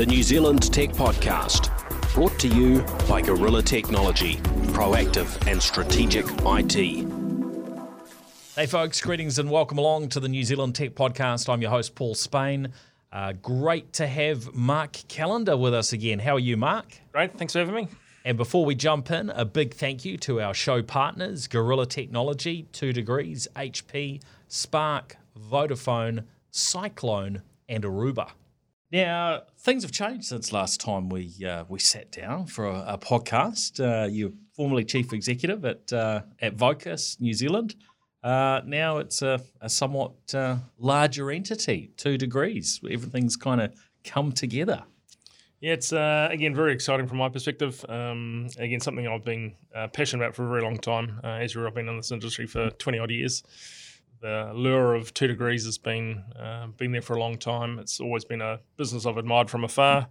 [0.00, 1.68] the New Zealand Tech Podcast,
[2.14, 4.36] brought to you by Gorilla Technology,
[4.72, 7.06] proactive and strategic IT.
[8.56, 11.52] Hey, folks, greetings and welcome along to the New Zealand Tech Podcast.
[11.52, 12.72] I'm your host, Paul Spain.
[13.12, 16.18] Uh, great to have Mark Callander with us again.
[16.18, 16.86] How are you, Mark?
[17.12, 17.88] Great, thanks for having me.
[18.24, 22.66] And before we jump in, a big thank you to our show partners Gorilla Technology,
[22.72, 28.30] 2 Degrees, HP, Spark, Vodafone, Cyclone, and Aruba.
[28.92, 32.98] Now, things have changed since last time we uh, we sat down for a, a
[32.98, 33.78] podcast.
[33.78, 37.76] Uh, you're formerly chief executive at uh, at Vocus New Zealand.
[38.24, 42.80] Uh, now it's a, a somewhat uh, larger entity, two degrees.
[42.90, 43.72] Everything's kind of
[44.04, 44.82] come together.
[45.60, 47.84] Yeah, it's uh, again very exciting from my perspective.
[47.88, 49.54] Um, again, something I've been
[49.92, 51.20] passionate about for a very long time.
[51.22, 53.44] as you I've been in this industry for twenty odd years
[54.20, 57.78] the lure of two degrees has been uh, been there for a long time.
[57.78, 60.08] It's always been a business I've admired from afar,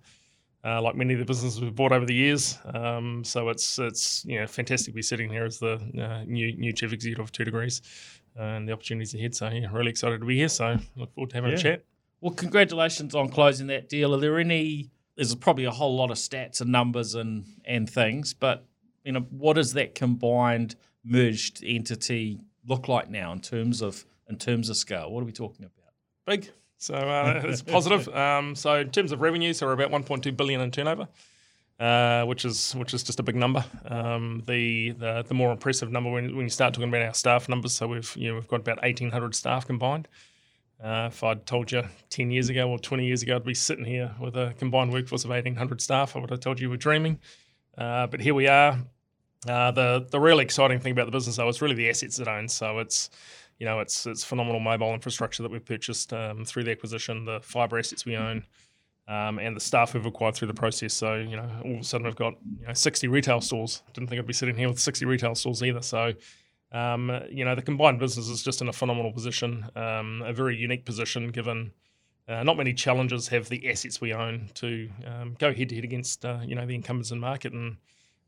[0.63, 2.57] uh, like many of the businesses we've bought over the years.
[2.73, 6.55] Um, so it's it's you know fantastic to be sitting here as the uh, new
[6.57, 7.81] new chief executive of two degrees,
[8.35, 9.35] and the opportunities ahead.
[9.35, 10.49] So yeah, really excited to be here.
[10.49, 11.57] So look forward to having yeah.
[11.57, 11.85] a chat.
[12.21, 14.13] Well, congratulations on closing that deal.
[14.13, 14.89] Are there any?
[15.15, 18.65] There's probably a whole lot of stats and numbers and and things, but
[19.03, 24.37] you know what is that combined merged entity look like now in terms of in
[24.37, 25.11] terms of scale?
[25.11, 25.93] What are we talking about?
[26.25, 26.49] Big.
[26.77, 28.07] So uh, it's positive.
[28.15, 31.07] Um, so in terms of revenue, so we're about 1.2 billion in turnover,
[31.79, 33.65] uh, which is which is just a big number.
[33.85, 37.49] Um, the, the, the more impressive number when, when you start talking about our staff
[37.49, 37.73] numbers.
[37.73, 40.07] So we've you know we've got about 1,800 staff combined.
[40.81, 43.83] Uh, if I'd told you 10 years ago or 20 years ago I'd be sitting
[43.83, 47.19] here with a combined workforce of 1,800 staff, I would have told you we're dreaming.
[47.77, 48.79] Uh, but here we are.
[49.47, 52.27] Uh, the the really exciting thing about the business though is really the assets it
[52.27, 52.53] owns.
[52.53, 53.09] So it's
[53.57, 57.39] you know it's it's phenomenal mobile infrastructure that we've purchased um, through the acquisition, the
[57.41, 58.43] fibre assets we own,
[59.07, 60.93] um, and the staff we've acquired through the process.
[60.93, 63.81] So you know all of a sudden we've got you know 60 retail stores.
[63.93, 65.81] Didn't think I'd be sitting here with 60 retail stores either.
[65.81, 66.13] So.
[66.71, 70.55] Um, you know the combined business is just in a phenomenal position, um, a very
[70.55, 71.71] unique position given
[72.29, 75.83] uh, not many challengers have the assets we own to um, go head to head
[75.83, 77.77] against uh, you know the incumbents in market and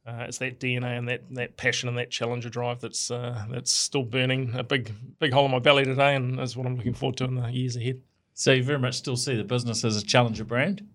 [0.05, 3.71] uh, it's that DNA and that, that passion and that challenger drive that's uh, that's
[3.71, 6.93] still burning a big big hole in my belly today, and is what I'm looking
[6.93, 8.01] forward to in the years ahead.
[8.33, 10.87] So you very much still see the business as a challenger brand.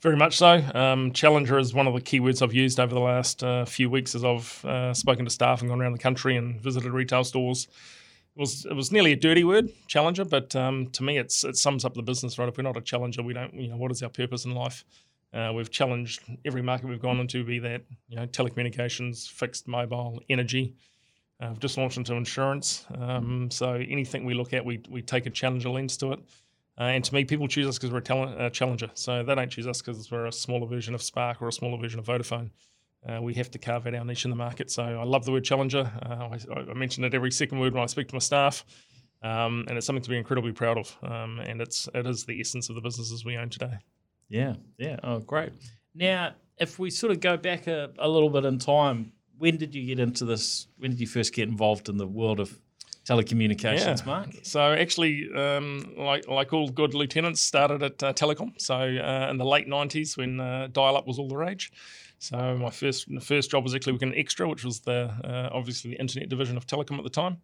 [0.00, 0.62] Very much so.
[0.74, 4.14] Um, challenger is one of the keywords I've used over the last uh, few weeks
[4.14, 7.68] as I've uh, spoken to staff and gone around the country and visited retail stores.
[8.36, 11.56] It was it was nearly a dirty word, challenger, but um, to me, it's it
[11.56, 12.38] sums up the business.
[12.38, 13.54] Right, if we're not a challenger, we don't.
[13.54, 14.84] You know, what is our purpose in life?
[15.34, 20.22] Uh, we've challenged every market we've gone into, be that you know telecommunications, fixed mobile,
[20.28, 20.74] energy.
[21.40, 22.86] Uh, we've just launched into insurance.
[22.96, 26.20] Um, so anything we look at, we we take a challenger lens to it.
[26.78, 28.90] Uh, and to me, people choose us because we're a talent, challenger.
[28.94, 31.78] So they don't choose us because we're a smaller version of Spark or a smaller
[31.78, 32.50] version of Vodafone.
[33.08, 34.70] Uh, we have to carve out our niche in the market.
[34.70, 35.90] So I love the word challenger.
[36.02, 38.64] Uh, I, I, mention it every second word when I speak to my staff,
[39.22, 40.96] um, and it's something to be incredibly proud of.
[41.02, 43.78] Um, and it's it is the essence of the businesses we own today.
[44.28, 44.96] Yeah, yeah.
[45.02, 45.52] Oh, great.
[45.94, 49.74] Now, if we sort of go back a, a little bit in time, when did
[49.74, 50.68] you get into this?
[50.78, 52.58] When did you first get involved in the world of
[53.04, 54.06] telecommunications, yeah.
[54.06, 54.28] Mark?
[54.42, 58.60] So actually, um, like like all good lieutenants, started at uh, Telecom.
[58.60, 61.72] So uh, in the late '90s, when uh, dial-up was all the rage.
[62.18, 65.90] So my first first job was actually working at Xtra, which was the uh, obviously
[65.90, 67.38] the internet division of Telecom at the time.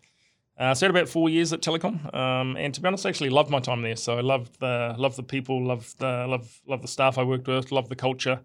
[0.61, 3.09] Uh, so I had about four years at Telecom, um, and to be honest, I
[3.09, 3.97] actually loved my time there.
[3.97, 7.49] So I loved the loved the people, loved the love love the staff I worked
[7.49, 8.41] with, loved the culture,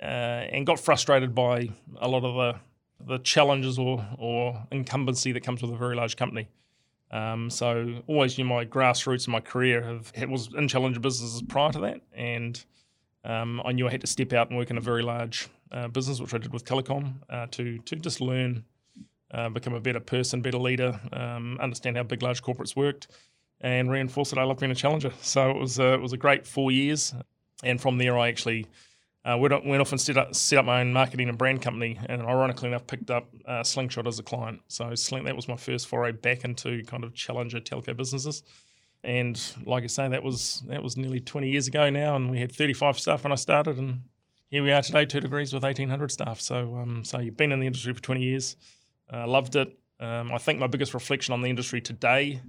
[0.00, 0.04] uh,
[0.54, 2.60] and got frustrated by a lot of the
[3.04, 6.48] the challenges or or incumbency that comes with a very large company.
[7.10, 11.72] Um, so always knew my grassroots in my career have was in challenger businesses prior
[11.72, 12.64] to that, and
[13.24, 15.88] um, I knew I had to step out and work in a very large uh,
[15.88, 18.64] business, which I did with Telecom, uh, to to just learn
[19.32, 23.08] uh, become a better person, better leader, um, understand how big, large corporates worked,
[23.60, 25.12] and reinforce that I love being a challenger.
[25.20, 27.14] So it was a, it was a great four years,
[27.62, 28.66] and from there I actually
[29.24, 32.22] uh, went, off and set up, set up my own marketing and brand company, and
[32.22, 34.60] ironically enough picked up uh, Slingshot as a client.
[34.68, 38.42] So Sling, that was my first foray back into kind of challenger telco businesses.
[39.04, 42.40] And like I say, that was that was nearly 20 years ago now, and we
[42.40, 44.02] had 35 staff when I started, and
[44.50, 46.40] here we are today, two degrees with 1,800 staff.
[46.40, 48.56] So um, so you've been in the industry for 20 years.
[49.12, 49.76] Uh, loved it.
[49.98, 52.40] Um, I think my biggest reflection on the industry today,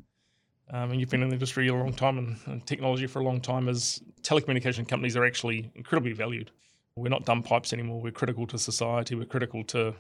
[0.69, 3.23] um, and you've been in the industry a long time and, and, technology for a
[3.23, 6.51] long time, is telecommunication companies are actually incredibly valued.
[6.95, 8.01] We're not dumb pipes anymore.
[8.01, 9.15] We're critical to society.
[9.15, 9.95] We're critical to,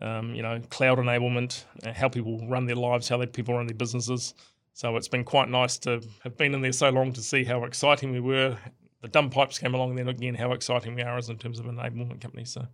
[0.00, 3.76] um, you know, cloud enablement, uh, how people run their lives, how people run their
[3.76, 4.34] businesses.
[4.74, 7.64] So it's been quite nice to have been in there so long to see how
[7.64, 8.56] exciting we were
[9.00, 9.96] the dumb pipes came along.
[9.96, 12.50] Then again, how exciting we are as in terms of enablement companies.
[12.50, 12.66] So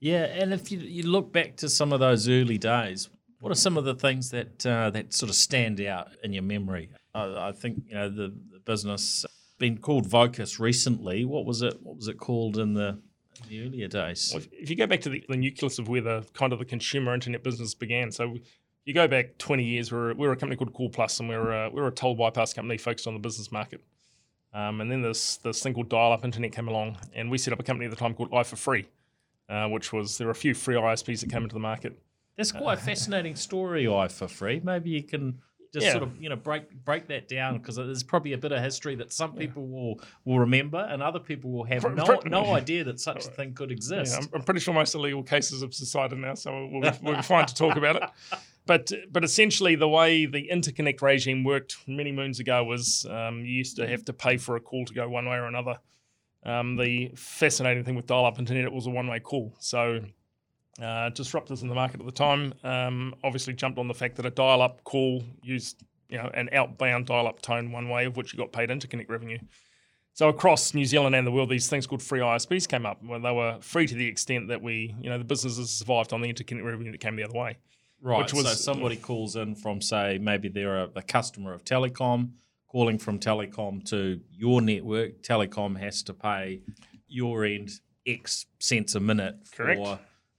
[0.00, 0.24] yeah.
[0.24, 3.08] And if you, you look back to some of those early days,
[3.40, 6.42] what are some of the things that uh, that sort of stand out in your
[6.42, 6.90] memory?
[7.14, 9.26] I, I think you know the, the, business
[9.58, 11.24] been called Vocus recently.
[11.24, 11.74] What was it?
[11.82, 12.98] What was it called in the,
[13.48, 14.30] the earlier days?
[14.32, 16.64] Well, if you go back to the, the, nucleus of where the kind of the
[16.64, 18.36] consumer internet business began, so
[18.84, 21.28] you go back 20 years, we were, we were a company called Call Plus, and
[21.28, 23.82] we were a, we were a toll bypass company focused on the business market.
[24.52, 27.60] Um, and then this this thing called dial-up internet came along, and we set up
[27.60, 28.86] a company at the time called i4Free,
[29.48, 31.98] uh, which was there were a few free ISPs that came into the market.
[32.36, 34.60] That's quite a fascinating story, I for free.
[34.62, 35.38] Maybe you can
[35.74, 35.92] just yeah.
[35.92, 38.94] sort of you know break break that down because there's probably a bit of history
[38.94, 39.74] that some people yeah.
[39.74, 43.52] will will remember and other people will have no no idea that such a thing
[43.52, 44.12] could exist.
[44.12, 47.16] Yeah, I'm, I'm, pretty sure most illegal cases have subsided now, so we'll be, we'll
[47.16, 48.02] be fine to talk about it.
[48.66, 53.52] But but essentially, the way the interconnect regime worked many moons ago was um, you
[53.52, 55.78] used to have to pay for a call to go one way or another.
[56.44, 59.54] Um, the fascinating thing with dial-up internet, it was a one-way call.
[59.60, 60.00] So
[60.78, 64.26] uh, disruptors in the market at the time um, obviously jumped on the fact that
[64.26, 68.38] a dial-up call used you know an outbound dial-up tone one way, of which you
[68.38, 69.38] got paid interconnect revenue.
[70.12, 73.02] So across New Zealand and the world, these things called free ISPs came up.
[73.02, 76.20] Where they were free to the extent that we, you know, the businesses survived on
[76.20, 77.58] the interconnect revenue that came the other way.
[78.00, 78.18] Right.
[78.18, 82.32] Which was, so somebody calls in from, say, maybe they're a, a, customer of Telecom,
[82.74, 85.22] calling from Telecom to your network.
[85.22, 86.60] Telecom has to pay
[87.06, 87.70] your end
[88.04, 89.78] X cents a minute Correct.
[89.80, 89.98] for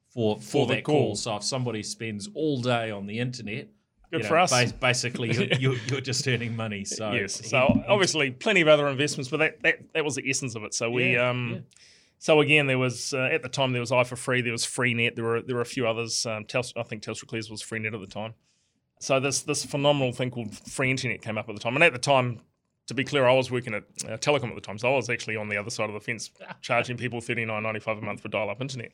[0.10, 1.08] for, for, for that call.
[1.08, 1.16] call.
[1.16, 3.70] So if somebody spends all day on the internet,
[4.12, 4.72] Good for know, us.
[4.74, 6.84] basically, you're, you're, you're, just earning money.
[6.84, 7.50] So yes.
[7.50, 10.74] So obviously, plenty of other investments, but that, that, that was the essence of it.
[10.74, 11.60] So we yeah, um, yeah.
[12.20, 14.66] So again, there was uh, at the time there was I for free, there was
[14.66, 16.26] Freenet, there were there were a few others.
[16.26, 18.34] Um, I think Telstra Clears was Freenet at the time.
[19.00, 21.94] So this this phenomenal thing called free internet came up at the time, and at
[21.94, 22.40] the time,
[22.88, 25.10] to be clear, I was working at uh, Telecom at the time, so I was
[25.10, 26.32] actually on the other side of the fence,
[26.62, 28.92] charging people thirty nine ninety five a month for dial up internet.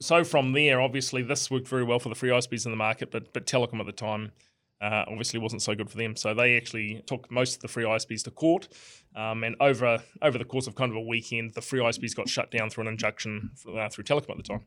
[0.00, 3.10] So from there, obviously, this worked very well for the free ISPs in the market,
[3.10, 4.32] but but Telecom at the time
[4.80, 6.16] uh, obviously wasn't so good for them.
[6.16, 8.68] So they actually took most of the free ISPs to court,
[9.14, 12.28] um, and over over the course of kind of a weekend, the free ISPs got
[12.28, 14.64] shut down through an injunction for, uh, through Telecom at the time.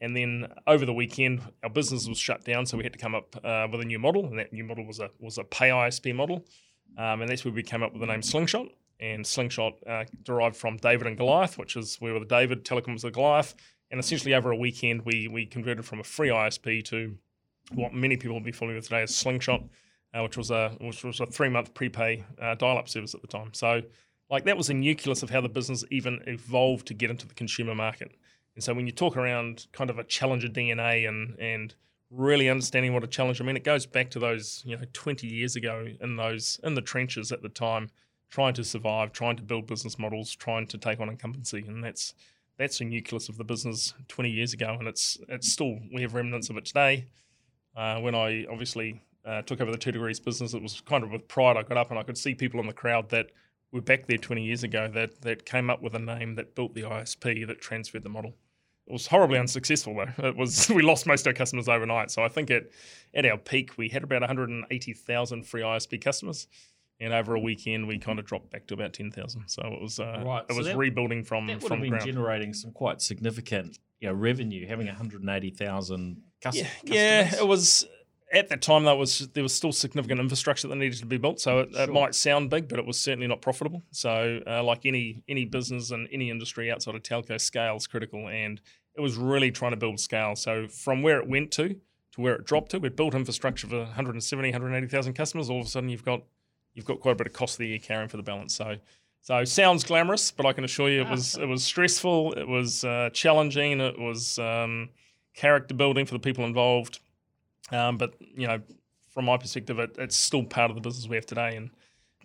[0.00, 3.14] And then over the weekend, our business was shut down, so we had to come
[3.14, 5.68] up uh, with a new model, and that new model was a was a pay
[5.68, 6.44] ISP model,
[6.98, 8.66] um, and that's where we came up with the name Slingshot.
[9.00, 12.92] And Slingshot uh, derived from David and Goliath, which is we were the David, Telecom
[12.92, 13.54] was the Goliath,
[13.90, 17.16] and essentially over a weekend, we we converted from a free ISP to
[17.72, 19.62] what many people will be familiar with today as Slingshot,
[20.12, 23.22] uh, which was a which was a three month prepay uh, dial up service at
[23.22, 23.52] the time.
[23.52, 23.82] So,
[24.30, 27.34] like that was the nucleus of how the business even evolved to get into the
[27.34, 28.16] consumer market.
[28.54, 31.74] And so, when you talk around kind of a challenger DNA and and
[32.10, 35.26] really understanding what a challenge, I mean, it goes back to those you know 20
[35.26, 37.90] years ago in those in the trenches at the time,
[38.30, 42.14] trying to survive, trying to build business models, trying to take on incumbency, and that's
[42.58, 46.14] that's the nucleus of the business 20 years ago, and it's it's still we have
[46.14, 47.06] remnants of it today.
[47.76, 51.10] Uh, when I obviously uh, took over the two degrees business, it was kind of
[51.10, 51.56] with pride.
[51.56, 53.30] I got up and I could see people in the crowd that
[53.72, 56.74] were back there 20 years ago that that came up with a name that built
[56.74, 58.34] the ISP that transferred the model.
[58.86, 60.28] It was horribly unsuccessful though.
[60.28, 62.10] It was we lost most of our customers overnight.
[62.10, 62.64] So I think at
[63.14, 66.46] at our peak we had about 180,000 free ISP customers.
[67.00, 69.48] And over a weekend, we kind of dropped back to about ten thousand.
[69.48, 70.44] So it was uh, right.
[70.48, 72.06] it so was that, rebuilding from that would from have been ground.
[72.06, 77.46] generating some quite significant you know, revenue, having one hundred eighty thousand yeah, yeah, it
[77.46, 77.86] was
[78.32, 81.40] at that time that was there was still significant infrastructure that needed to be built.
[81.40, 81.82] So it, sure.
[81.82, 83.82] it might sound big, but it was certainly not profitable.
[83.90, 88.28] So uh, like any any business and any industry outside of telco, scale is critical,
[88.28, 88.60] and
[88.96, 90.36] it was really trying to build scale.
[90.36, 91.76] So from where it went to
[92.12, 95.50] to where it dropped to, we built infrastructure for 170, 180,000 customers.
[95.50, 96.22] All of a sudden, you've got
[96.74, 98.54] you've got quite a bit of cost that you're carrying for the balance.
[98.54, 98.76] So.
[99.20, 102.34] So sounds glamorous, but I can assure you it was it was stressful.
[102.34, 103.80] It was uh, challenging.
[103.80, 104.90] It was um,
[105.34, 107.00] character building for the people involved.
[107.72, 108.60] Um, but you know,
[109.08, 111.70] from my perspective, it, it's still part of the business we have today, and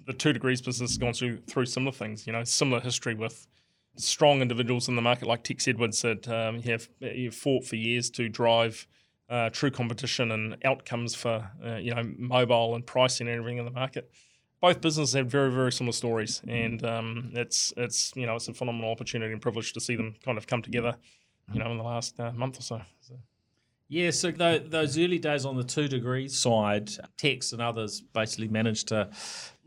[0.07, 2.27] the two degrees business has gone through through similar things.
[2.27, 3.47] You know, similar history with
[3.95, 8.09] strong individuals in the market like Tex Edwards that um, have, have fought for years
[8.11, 8.87] to drive
[9.29, 13.65] uh, true competition and outcomes for uh, you know mobile and pricing and everything in
[13.65, 14.09] the market.
[14.61, 18.53] Both businesses have very very similar stories, and um, it's it's you know it's a
[18.53, 20.95] phenomenal opportunity and privilege to see them kind of come together
[21.53, 22.81] you know, in the last uh, month or so.
[23.01, 23.15] so.
[23.91, 28.89] Yeah, so those early days on the two degrees side, Tex and others basically managed
[28.89, 29.09] to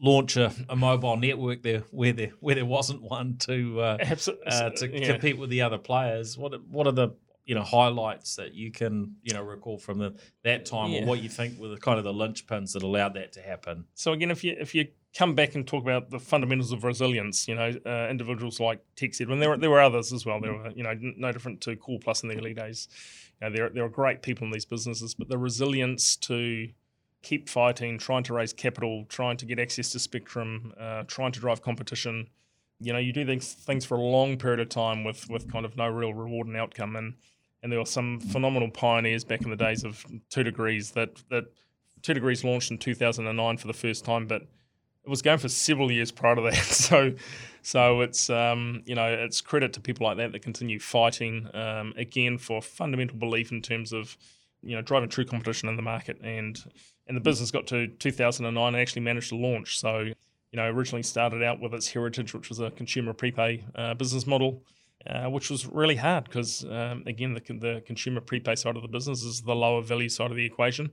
[0.01, 3.99] launch a, a mobile network there where there where there wasn't one to uh,
[4.47, 5.11] uh, to yeah.
[5.11, 6.39] compete with the other players.
[6.39, 10.15] What what are the you know highlights that you can you know recall from the,
[10.45, 11.03] that time, Yeah.
[11.03, 13.87] or what you think were the kind of the linchpins that allowed that to happen?
[13.95, 14.87] So again, if you if you
[15.17, 19.31] come back and talk about the fundamentals of resilience, you know, uh, individuals like TechSed,
[19.31, 20.41] and there were there were others as well.
[20.41, 22.89] There were you know no different to Call Plus in the early days.
[23.43, 26.69] Know, there there are great people in these businesses, but the resilience to
[27.23, 31.41] keep fighting, trying to raise capital, trying to get access to spectrum, uh, trying to
[31.41, 32.29] drive competition.
[32.81, 35.65] You know, you do these things for a long period of time with with kind
[35.65, 37.15] of no real reward and outcome, and
[37.63, 41.45] and there were some phenomenal pioneers back in the days of two degrees that that
[42.03, 44.43] two degrees launched in 2009 for the first time, but
[45.05, 46.55] it was going for several years prior to that.
[46.63, 47.13] So,
[47.63, 51.95] so it's um, you know it's credit to people like that that continue fighting um,
[51.97, 54.17] again for fundamental belief in terms of
[54.63, 56.65] you know driving true competition in the market and
[57.07, 59.79] and the business got to 2009 and actually managed to launch.
[59.79, 60.15] So you
[60.55, 64.63] know originally started out with its heritage, which was a consumer prepay uh, business model.
[65.05, 68.89] Uh, which was really hard because, um, again, the, the consumer prepay side of the
[68.89, 70.93] business is the lower value side of the equation.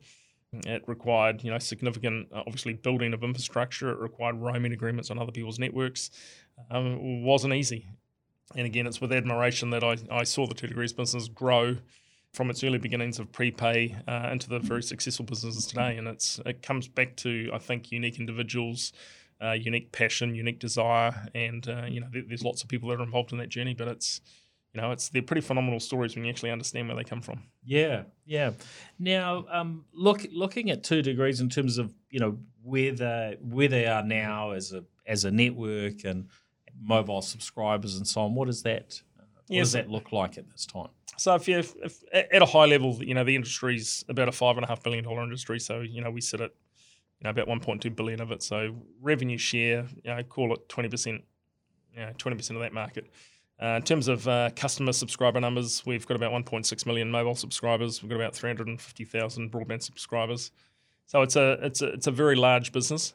[0.52, 3.92] It required, you know, significant, uh, obviously, building of infrastructure.
[3.92, 6.10] It required roaming agreements on other people's networks.
[6.72, 7.88] Um, wasn't easy.
[8.56, 11.78] And again, it's with admiration that I, I saw the Two Degrees business grow
[12.34, 15.98] from its early beginnings of prepay uh, into the very successful businesses today.
[15.98, 18.94] And it's it comes back to, I think, unique individuals,
[19.42, 23.00] uh, unique passion, unique desire, and uh, you know, there, there's lots of people that
[23.00, 23.74] are involved in that journey.
[23.74, 24.22] But it's,
[24.74, 27.44] you know, it's they're pretty phenomenal stories when you actually understand where they come from.
[27.64, 28.52] Yeah, yeah.
[28.98, 33.68] Now, um, look, looking at two degrees in terms of you know where they where
[33.68, 36.28] they are now as a as a network and
[36.82, 38.36] mobile subscribers and so on.
[38.36, 39.66] What does that uh, what Yes.
[39.68, 40.90] does that look like at this time?
[41.18, 44.58] So if you if, at a high level, you know the industry's about a five
[44.58, 45.60] and a half billion dollar industry.
[45.60, 46.52] So you know we sit at
[47.20, 48.42] you know about one point two billion of it.
[48.42, 51.24] So revenue share, you know, call it twenty percent,
[51.94, 53.10] you know, twenty percent of that market.
[53.62, 58.02] Uh, in terms of uh, customer subscriber numbers, we've got about 1.6 million mobile subscribers.
[58.02, 60.52] We've got about 350,000 broadband subscribers.
[61.08, 63.14] So it's a it's a it's a very large business.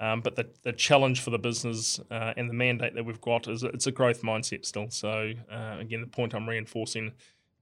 [0.00, 3.48] Um, but the, the challenge for the business uh, and the mandate that we've got
[3.48, 4.90] is it's a growth mindset still.
[4.90, 7.12] So uh, again, the point I'm reinforcing,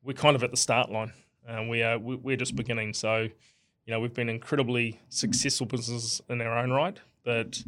[0.02, 1.12] we're kind of at the start line.
[1.48, 2.92] Uh, we are we- we're just beginning.
[2.92, 7.62] So you know we've been incredibly successful businesses in our own right, but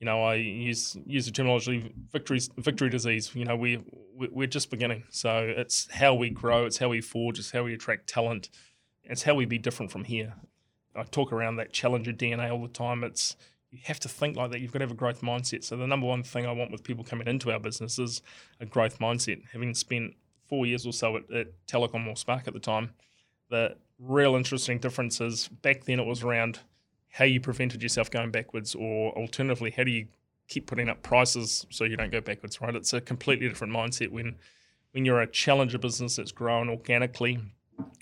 [0.00, 3.32] you know I use use the terminology victory victory disease.
[3.34, 3.82] You know we-
[4.14, 5.04] we're just beginning.
[5.10, 8.48] So it's how we grow, it's how we forge, it's how we attract talent,
[9.04, 10.34] it's how we be different from here.
[10.96, 13.04] I talk around that challenger DNA all the time.
[13.04, 13.36] It's
[13.70, 14.60] you have to think like that.
[14.60, 15.64] You've got to have a growth mindset.
[15.64, 18.22] So the number one thing I want with people coming into our business is
[18.60, 19.42] a growth mindset.
[19.52, 20.14] Having spent
[20.48, 22.90] four years or so at, at Telecom or Spark at the time,
[23.50, 26.60] the real interesting difference is back then it was around
[27.10, 30.06] how you prevented yourself going backwards, or alternatively, how do you
[30.46, 32.74] keep putting up prices so you don't go backwards, right?
[32.74, 34.36] It's a completely different mindset when
[34.92, 37.38] when you're a challenger business that's grown organically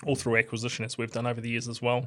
[0.04, 2.06] or through acquisition, as we've done over the years as well.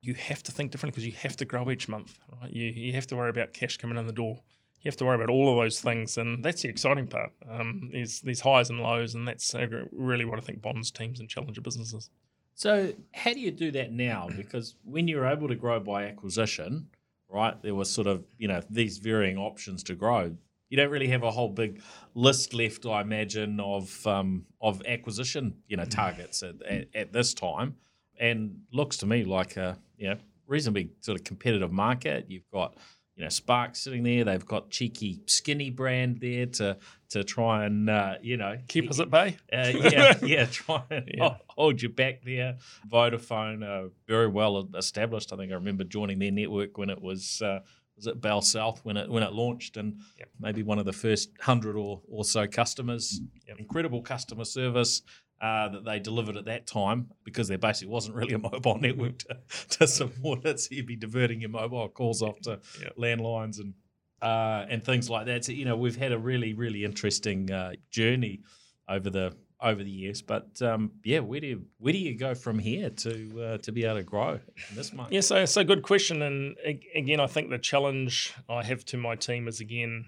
[0.00, 2.50] You have to think differently because you have to grow each month, right?
[2.52, 4.38] You, you have to worry about cash coming in the door.
[4.80, 7.32] You have to worry about all of those things, and that's the exciting part.
[7.50, 11.18] Um, these these highs and lows, and that's uh, really what I think bonds teams
[11.18, 12.10] and challenger businesses.
[12.54, 14.28] So, how do you do that now?
[14.36, 16.88] Because when you're able to grow by acquisition,
[17.28, 20.36] right, there was sort of you know these varying options to grow.
[20.70, 21.80] You don't really have a whole big
[22.14, 27.34] list left, I imagine, of um, of acquisition you know targets at, at, at this
[27.34, 27.76] time,
[28.18, 32.26] and looks to me like a you know reasonably sort of competitive market.
[32.28, 32.74] You've got
[33.16, 34.24] you know Spark sitting there.
[34.24, 36.76] They've got cheeky skinny brand there to
[37.10, 39.36] to try and uh, you know Keep us at bay.
[39.52, 41.36] uh, yeah, yeah, try and Yeah.
[41.48, 42.56] hold you back there.
[42.90, 45.32] Vodafone, uh, very well established.
[45.32, 47.60] I think I remember joining their network when it was uh,
[47.96, 50.28] was it Bell South when it when it launched, and Yep.
[50.40, 53.20] maybe one of the first hundred or, or so customers.
[53.48, 53.58] Yep.
[53.58, 55.02] Incredible customer service.
[55.40, 59.18] Uh, that they delivered at that time because there basically wasn't really a mobile network
[59.18, 59.36] to,
[59.68, 62.58] to support it, so you'd be diverting your mobile calls off to
[62.98, 63.74] landlines and
[64.20, 65.44] uh, and things like that.
[65.44, 68.40] So you know we've had a really really interesting uh, journey
[68.88, 70.22] over the over the years.
[70.22, 73.72] But um, yeah, where do you where do you go from here to uh, to
[73.72, 74.32] be able to grow
[74.70, 75.14] in this market?
[75.14, 76.56] Yeah, so so good question, and
[76.94, 80.06] again, I think the challenge I have to my team is again,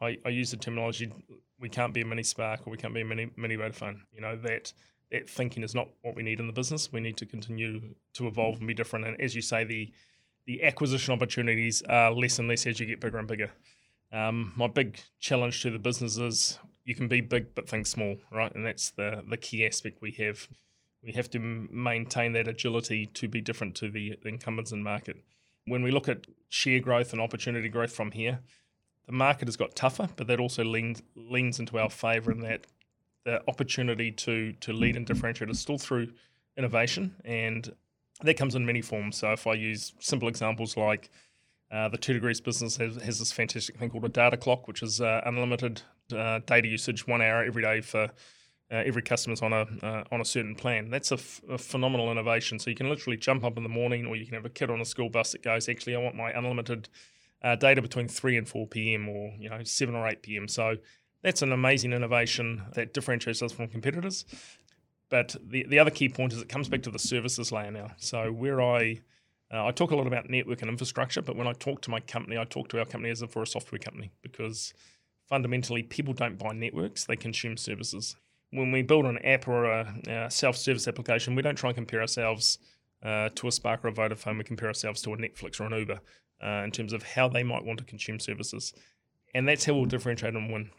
[0.00, 1.12] I, I use the terminology
[1.60, 4.00] we can't be a mini Spark or we can't be a mini mini Vodafone.
[4.12, 4.72] You know that
[5.12, 6.92] that thinking is not what we need in the business.
[6.92, 7.80] We need to continue
[8.14, 9.06] to evolve and be different.
[9.06, 9.92] And as you say, the
[10.46, 13.50] the acquisition opportunities are less and less as you get bigger and bigger.
[14.12, 18.16] Um, my big challenge to the business is you can be big but think small,
[18.32, 18.52] right?
[18.54, 20.48] And that's the the key aspect we have.
[21.02, 25.16] We have to maintain that agility to be different to the incumbents in market.
[25.66, 28.40] When we look at share growth and opportunity growth from here,
[29.10, 32.60] the market has got tougher, but that also leans leans into our favour in that
[33.24, 36.06] the opportunity to to lead and differentiate is still through
[36.56, 37.72] innovation, and
[38.22, 39.16] that comes in many forms.
[39.16, 41.10] So if I use simple examples like
[41.72, 44.82] uh, the Two Degrees business has, has, this fantastic thing called a data clock, which
[44.82, 45.82] is uh, unlimited
[46.16, 48.10] uh, data usage, one hour every day for uh,
[48.90, 50.88] every customer's on a uh, on a certain plan.
[50.88, 52.60] That's a, f- a phenomenal innovation.
[52.60, 54.70] So you can literally jump up in the morning, or you can have a kid
[54.70, 56.88] on a school bus that goes, actually, I want my unlimited
[57.42, 59.08] uh, data between three and four p.m.
[59.08, 60.48] or you know seven or eight p.m.
[60.48, 60.76] So
[61.22, 64.24] that's an amazing innovation that differentiates us from competitors.
[65.10, 67.88] But the, the other key point is it comes back to the services layer now.
[67.96, 69.00] So where I
[69.52, 72.00] uh, I talk a lot about network and infrastructure, but when I talk to my
[72.00, 74.72] company, I talk to our company as if we're a software company because
[75.28, 78.16] fundamentally people don't buy networks; they consume services
[78.50, 82.00] when we build an app or a, a self-service application, we don't try and compare
[82.00, 82.58] ourselves
[83.02, 84.38] uh, to a Spark or a Vodafone.
[84.38, 86.00] We compare ourselves to a Netflix or an Uber
[86.44, 88.72] uh, in terms of how they might want to consume services,
[89.34, 90.70] and that's how we'll differentiate and win.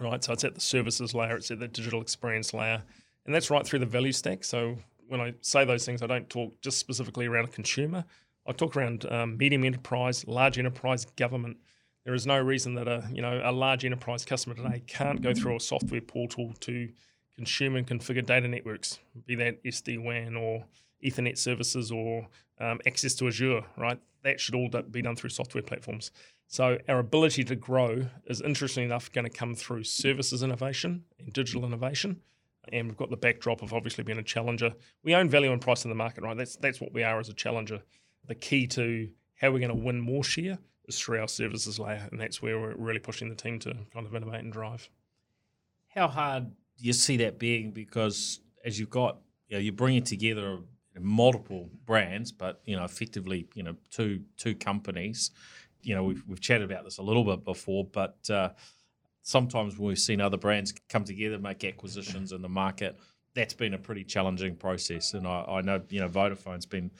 [0.00, 2.82] Right, so it's at the services layer, it's at the digital experience layer,
[3.26, 4.42] and that's right through the value stack.
[4.42, 8.04] So when I say those things, I don't talk just specifically around a consumer.
[8.46, 11.58] I talk around um, medium enterprise, large enterprise, government
[12.04, 15.32] there is no reason that a you know a large enterprise customer today can't go
[15.34, 16.88] through a software portal to
[17.34, 20.64] consume and configure data networks, be that SD WAN or
[21.04, 22.28] Ethernet services or
[22.60, 23.62] um, access to Azure.
[23.76, 26.10] Right, that should all be done through software platforms.
[26.48, 31.32] So our ability to grow is interesting enough going to come through services innovation and
[31.32, 32.20] digital innovation.
[32.72, 34.74] And we've got the backdrop of obviously being a challenger.
[35.02, 36.36] We own value and price in the market, right?
[36.36, 37.82] That's that's what we are as a challenger.
[38.26, 42.08] The key to how we're going to win more share is through our services layer,
[42.10, 44.88] and that's where we're really pushing the team to kind of innovate and drive.
[45.88, 47.70] How hard do you see that being?
[47.72, 50.58] Because as you've got, you know, you're bringing together
[51.00, 55.30] multiple brands, but you know, effectively, you know, two two companies.
[55.82, 58.50] You know, we've we've chatted about this a little bit before, but uh,
[59.22, 62.98] sometimes when we've seen other brands come together, make acquisitions in the market,
[63.34, 65.14] that's been a pretty challenging process.
[65.14, 66.90] And I, I know, you know, Vodafone's been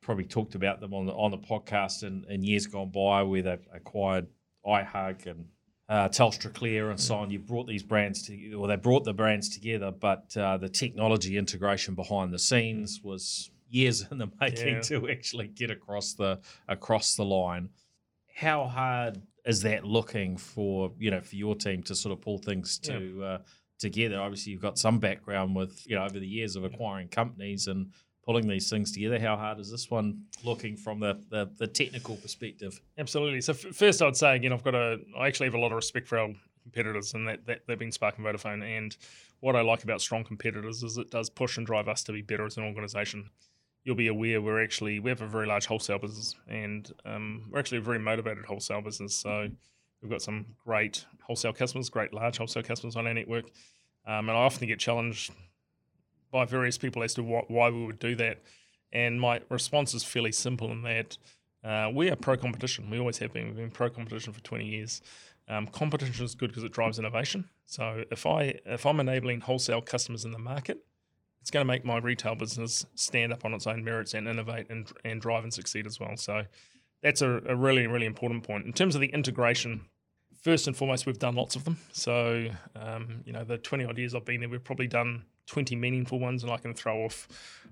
[0.00, 3.42] probably talked about them on the on the podcast in, in years gone by, where
[3.42, 4.26] they've acquired
[4.64, 5.46] iHug and
[5.90, 7.30] uh, Telstra Clear and so on.
[7.30, 11.36] You brought these brands to, or they brought the brands together, but uh, the technology
[11.36, 14.80] integration behind the scenes was years in the making yeah.
[14.82, 17.70] to actually get across the across the line.
[18.32, 22.38] How hard is that looking for you know for your team to sort of pull
[22.38, 23.24] things to yeah.
[23.24, 23.38] uh,
[23.80, 24.20] together?
[24.20, 27.90] Obviously, you've got some background with you know over the years of acquiring companies and
[28.24, 29.18] pulling these things together.
[29.18, 32.80] How hard is this one looking from the, the, the technical perspective?
[32.98, 33.40] Absolutely.
[33.40, 35.76] So, f- first, I'd say again, I've got a, I actually have a lot of
[35.76, 36.28] respect for our
[36.62, 38.62] competitors, and that, that they've been Spark and Vodafone.
[38.62, 38.96] And
[39.40, 42.22] what I like about strong competitors is it does push and drive us to be
[42.22, 43.30] better as an organisation.
[43.84, 47.58] You'll be aware we're actually we have a very large wholesale business, and um, we're
[47.58, 49.16] actually a very motivated wholesale business.
[49.16, 49.48] So
[50.02, 53.46] we've got some great wholesale customers, great large wholesale customers on our network,
[54.06, 55.32] um, and I often get challenged
[56.30, 58.42] by various people as to what, why we would do that.
[58.92, 61.18] And my response is fairly simple in that
[61.62, 62.90] uh, we are pro competition.
[62.90, 63.46] We always have been.
[63.46, 65.02] We've been pro competition for 20 years.
[65.48, 67.48] Um, competition is good because it drives innovation.
[67.66, 70.84] So if I if I'm enabling wholesale customers in the market,
[71.40, 74.70] it's going to make my retail business stand up on its own merits and innovate
[74.70, 76.16] and, and drive and succeed as well.
[76.16, 76.44] So
[77.02, 79.82] that's a, a really really important point in terms of the integration.
[80.40, 81.76] First and foremost, we've done lots of them.
[81.92, 85.74] So um, you know the 20 odd years I've been there, we've probably done 20
[85.74, 87.26] meaningful ones, and I can throw off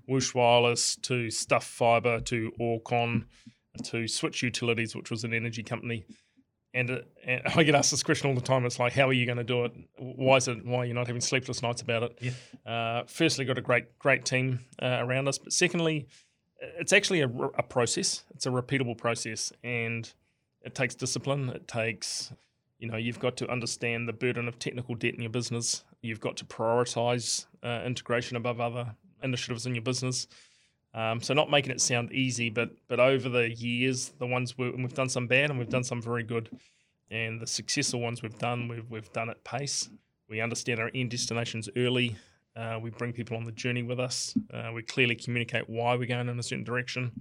[0.05, 3.25] Woosh Wireless to Stuff Fiber to Orcon
[3.85, 6.03] to Switch Utilities, which was an energy company.
[6.73, 8.65] And, uh, and, I get asked this question all the time.
[8.65, 9.71] It's like, how are you going to do it?
[9.97, 10.65] Why is it?
[10.65, 12.19] Why are you not having sleepless nights about it?
[12.21, 12.71] Yeah.
[12.71, 16.07] Uh, firstly, got a great great team uh, around us, but secondly,
[16.59, 18.25] it's actually a, a process.
[18.35, 20.11] It's a repeatable process, and
[20.63, 21.49] it takes discipline.
[21.49, 22.33] It takes
[22.77, 26.19] you know you've got to understand the burden of technical debt in your business you've
[26.19, 30.27] got to prioritize uh, integration above other initiatives in your business.
[30.93, 34.71] Um, so not making it sound easy but but over the years the ones we,
[34.71, 36.49] we've done some bad and we've done some very good.
[37.11, 39.89] And the successful ones we've done we've, we've done at pace.
[40.29, 42.15] We understand our end destinations early.
[42.55, 44.35] Uh, we bring people on the journey with us.
[44.53, 47.11] Uh, we clearly communicate why we're going in a certain direction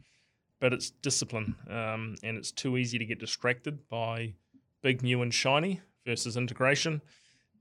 [0.61, 4.35] but it's discipline um, and it's too easy to get distracted by
[4.83, 7.01] big, new, and shiny versus integration.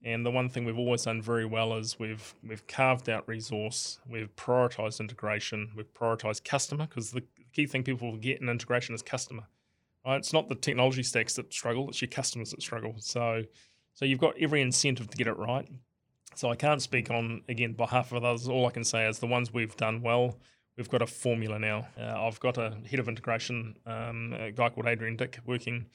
[0.08, 4.00] And the one thing we've always done very well is we've we've carved out resource,
[4.10, 9.02] we've prioritized integration, we've prioritized customer because the key thing people forget in integration is
[9.02, 9.44] customer.
[10.06, 10.16] Right?
[10.16, 12.96] It's not the technology stacks that struggle; it's your customers that struggle.
[13.00, 13.44] So,
[13.96, 15.68] so you've got every incentive to get it right.
[16.36, 18.48] So I can't speak on again behalf of others.
[18.48, 20.38] All I can say is the ones we've done well.
[20.78, 21.86] We've got a formula now.
[22.00, 25.88] Uh, I've got a head of integration, um, a guy called Adrian Dick, working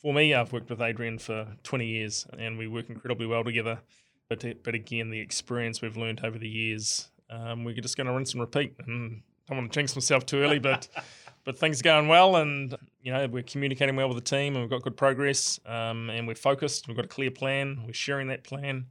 [0.00, 3.80] for me, I've worked with Adrian for 20 years and we work incredibly well together.
[4.28, 8.12] But but again, the experience we've learned over the years, um, we're just going to
[8.12, 8.74] rinse and repeat.
[8.86, 10.88] And I don't want to jinx myself too early, but
[11.44, 14.62] but things are going well, and you know we're communicating well with the team, and
[14.62, 16.88] we've got good progress, um, and we're focused.
[16.88, 17.84] We've got a clear plan.
[17.86, 18.88] We're sharing that plan,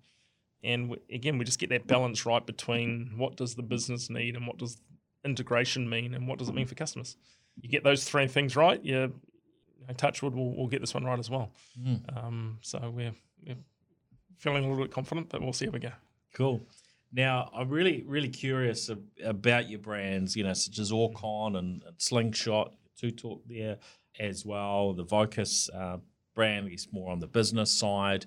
[0.63, 4.35] and we, again, we just get that balance right between what does the business need
[4.35, 4.81] and what does
[5.23, 7.15] integration mean, and what does it mean for customers.
[7.61, 9.13] You get those three things right, you, you
[9.87, 11.51] know, Touchwood will we'll get this one right as well.
[11.81, 12.17] Mm.
[12.17, 13.13] Um, so we're,
[13.45, 13.55] we're
[14.37, 15.91] feeling a little bit confident, but we'll see how we go.
[16.33, 16.61] Cool.
[17.13, 21.83] Now, I'm really, really curious ab- about your brands, you know, such as Orcon and,
[21.83, 23.77] and Slingshot, to talk there
[24.19, 24.93] as well.
[24.93, 25.97] The Vocus uh,
[26.35, 28.25] brand is more on the business side.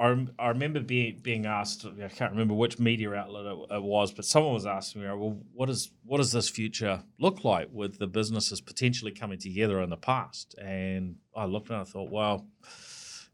[0.00, 1.84] I, I remember being being asked.
[1.84, 5.38] I can't remember which media outlet it, it was, but someone was asking me, "Well,
[5.52, 9.90] what is what does this future look like with the businesses potentially coming together in
[9.90, 12.46] the past?" And I looked and I thought, well,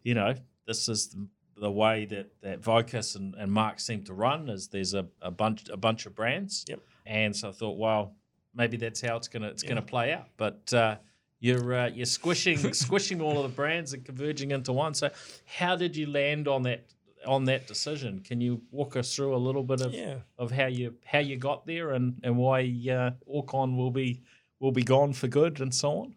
[0.03, 0.35] you know,
[0.67, 1.29] this is the,
[1.61, 4.49] the way that that Vocus and, and Mark seem to run.
[4.49, 6.81] Is there's a, a bunch a bunch of brands, Yep.
[7.07, 8.17] and so I thought, well,
[8.55, 9.69] maybe that's how it's gonna it's Yeah.
[9.71, 10.29] gonna play out.
[10.37, 10.97] But uh,
[11.41, 14.95] you're uh, you're squishing squishing all of the brands and converging into one.
[14.95, 15.11] So
[15.47, 16.87] how did you land on that
[17.27, 18.21] on that decision?
[18.21, 20.17] Can you walk us through a little bit of, Yeah.
[20.39, 24.23] of how you how you got there and and why uh, Orcon will be
[24.61, 26.15] will be gone for good and so on?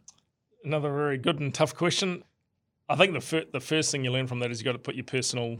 [0.63, 2.23] Another very good and tough question.
[2.87, 4.79] I think the fir- the first thing you learn from that is you got to
[4.79, 5.57] put your personal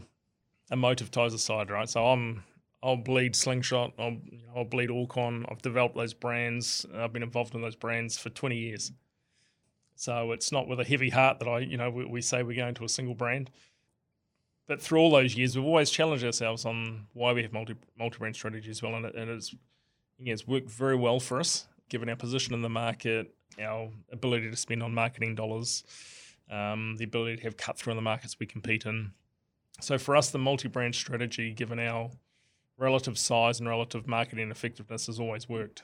[0.70, 1.88] emotive ties aside, right?
[1.88, 2.44] So I'm
[2.82, 4.16] I'll bleed Slingshot, I'll
[4.56, 5.44] I'll bleed Orcon.
[5.50, 6.86] I've developed those brands.
[6.94, 8.92] I've been involved in those brands for 20 years.
[10.00, 12.56] So it's not with a heavy heart that I, you know, we, we say we're
[12.56, 13.50] going to a single brand.
[14.66, 18.16] But through all those years, we've always challenged ourselves on why we have multi multi
[18.16, 19.54] brand strategy as well, and it, and it's
[20.18, 24.48] again, it's worked very well for us given our position in the market, our ability
[24.48, 25.84] to spend on marketing dollars,
[26.50, 29.10] um, the ability to have cut through in the markets we compete in.
[29.82, 32.08] So for us, the multi brand strategy, given our
[32.78, 35.82] relative size and relative marketing effectiveness, has always worked.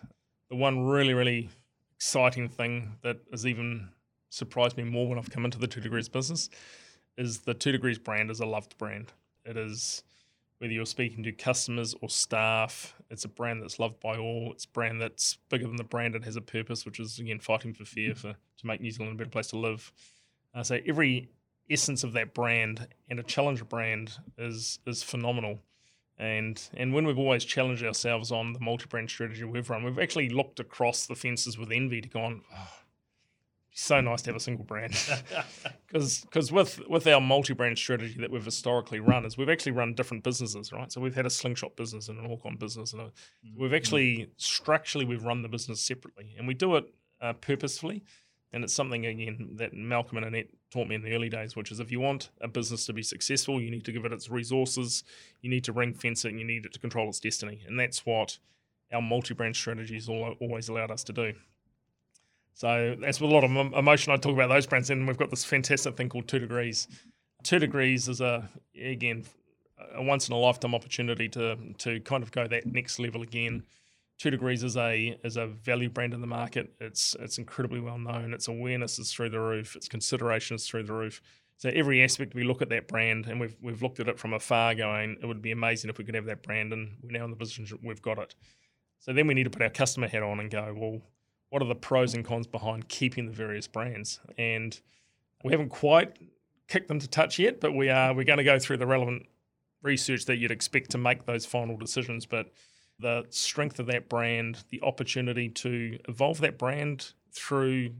[0.48, 1.50] The one really, really
[1.96, 3.90] exciting thing that has even
[4.36, 6.50] surprised me more when I've come into the Two Degrees business
[7.16, 9.12] is the Two Degrees brand is a loved brand.
[9.44, 10.02] It is
[10.58, 14.52] whether you're speaking to customers or staff, it's a brand that's loved by all.
[14.52, 16.14] It's a brand that's bigger than the brand.
[16.14, 19.14] It has a purpose, which is again fighting for fear for to make New Zealand
[19.14, 19.92] a better place to live.
[20.54, 21.28] Uh, so every
[21.68, 25.60] essence of that brand and a challenger brand is is phenomenal.
[26.18, 30.30] And and when we've always challenged ourselves on the multi-brand strategy we've run, we've actually
[30.30, 32.42] looked across the fences with envy to go on.
[32.54, 32.68] Oh,
[33.78, 34.96] so nice to have a single brand.
[35.86, 40.24] Because with with our multi-brand strategy that we've historically run is we've actually run different
[40.24, 40.90] businesses right?
[40.92, 43.12] So we've had a slingshot business and an Orcon business and a,
[43.56, 48.02] we've actually structurally we've run the business separately and we do it uh, purposefully.
[48.52, 51.70] And it's something again that Malcolm and Annette taught me in the early days which
[51.70, 54.28] is if you want a business to be successful you need to give it its
[54.28, 55.04] resources
[55.40, 57.62] you need to ring fence it and you need it to control its destiny.
[57.66, 58.38] And that's what
[58.92, 61.32] our multi-brand strategy has always allowed us to do
[62.56, 64.14] so that's a lot of emotion.
[64.14, 66.88] I talk about those brands, and we've got this fantastic thing called Two Degrees.
[67.42, 69.24] Two Degrees is a again
[69.94, 73.62] a once in a lifetime opportunity to to kind of go that next level again.
[74.18, 76.72] Two Degrees is a is a value brand in the market.
[76.80, 78.32] It's it's incredibly well known.
[78.32, 79.76] Its awareness is through the roof.
[79.76, 81.20] Its consideration is through the roof.
[81.58, 84.32] So every aspect we look at that brand, and we've we've looked at it from
[84.32, 87.26] afar, going, it would be amazing if we could have that brand, and we're now
[87.26, 88.34] in the position we've got it.
[89.00, 91.02] So then we need to put our customer hat on and go, well,
[91.50, 94.20] what are the pros and cons behind keeping the various brands?
[94.36, 94.78] And
[95.44, 96.18] we haven't quite
[96.68, 99.26] kicked them to touch yet, but we are we're going to go through the relevant
[99.82, 102.26] research that you'd expect to make those final decisions.
[102.26, 102.52] But
[102.98, 107.90] the strength of that brand, the opportunity to evolve that brand through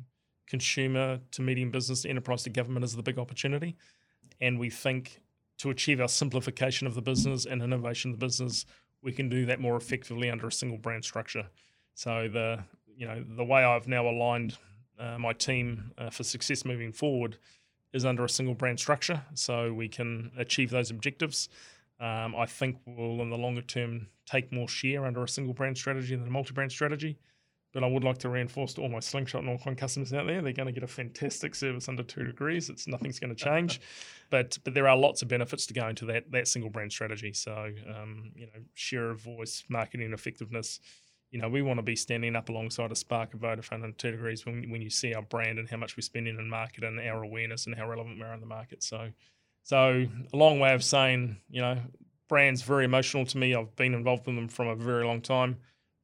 [0.47, 3.77] consumer to medium business to enterprise to government is the big opportunity.
[4.41, 5.21] And we think
[5.59, 8.67] to achieve our simplification of the business and innovation of the business,
[9.03, 11.47] we can do that more effectively under a single brand structure.
[11.95, 12.65] So the
[12.97, 14.57] you know the way I've now aligned
[14.99, 17.39] uh, my team uh, for success moving forward
[17.93, 21.49] is under a single brand structure, so we can achieve those objectives.
[21.99, 25.79] Um, I think we'll in the longer term take more share under a single brand
[25.79, 27.19] strategy than a multi brand strategy.
[27.73, 30.41] But I would like to reinforce to all my Slingshot and Orcon customers out there,
[30.41, 32.71] they're going to get a fantastic service under two degrees.
[32.71, 33.83] It's nothing's going to change,
[34.31, 37.33] but but there are lots of benefits to going to that that single brand strategy.
[37.33, 40.81] So um, you know, share of voice, marketing effectiveness.
[41.31, 44.11] You know, we want to be standing up alongside a Spark of Vodafone and two
[44.11, 47.01] degrees when when you see our brand and how much we're spending in market and
[47.01, 48.83] our awareness and how relevant we are in the market.
[48.83, 49.11] So
[49.63, 51.79] so a long way of saying, you know,
[52.29, 53.55] brands very emotional to me.
[53.55, 55.59] I've been involved in them from a very long time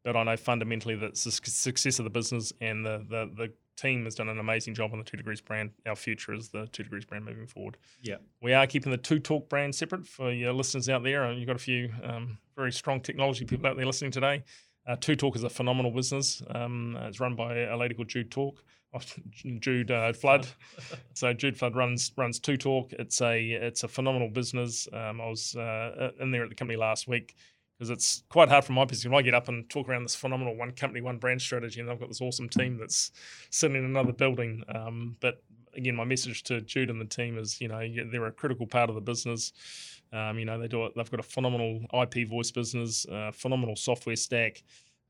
[0.04, 4.04] but I know fundamentally that the success of the business and the, the, the team
[4.04, 5.70] has done an amazing job on the Two Degrees brand.
[5.87, 7.76] Our future is the Two Degrees brand moving forward.
[8.00, 8.16] Yeah.
[8.40, 11.24] We are keeping the Two Talk brand separate for your listeners out there.
[11.24, 14.42] And you've got a few um, very strong technology people out there listening today.
[14.87, 16.42] Uh, Two Talk is a phenomenal business.
[16.51, 18.62] Um, it's run by a lady called Jude Talk.
[18.95, 19.01] Oh,
[19.61, 20.47] Jude uh, Flood.
[21.14, 22.92] so Jude Flood runs runs Two Talk.
[22.92, 24.88] It's a it's a phenomenal business.
[24.92, 27.35] Um, I was uh, in there at the company last week
[27.79, 29.11] because it's quite hard from my perspective.
[29.12, 31.90] When I get up and talk around this phenomenal one company, one brand strategy, and
[31.90, 33.12] I've got this awesome team that's
[33.51, 34.62] sitting in another building.
[34.73, 35.42] Um, but
[35.74, 37.80] again, my message to Jude and the team is, you know,
[38.11, 39.52] they're a critical part of the business.
[40.12, 40.92] Um, you know, they do it.
[40.94, 44.62] They've got a phenomenal IP voice business, uh, phenomenal software stack.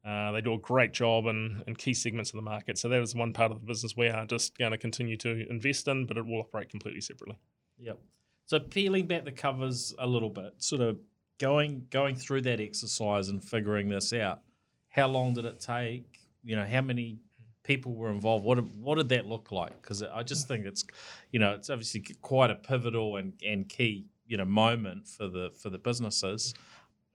[0.04, 2.76] Uh, they do a great job in, in key segments of the market.
[2.78, 5.48] So that is one part of the business we are just going to continue to
[5.48, 7.36] invest in, but it will operate completely separately.
[7.78, 7.98] Yep.
[8.46, 10.98] So peeling back the covers a little bit, sort of
[11.38, 14.40] going going through that exercise and figuring this out.
[14.88, 16.18] How long did it take?
[16.44, 17.18] You know, how many
[17.64, 18.44] people were involved?
[18.44, 19.80] What what did that look like?
[19.80, 20.84] Because I just think it's,
[21.30, 25.50] you know, it's obviously quite a pivotal and, and key you know moment for the
[25.54, 26.54] for the businesses.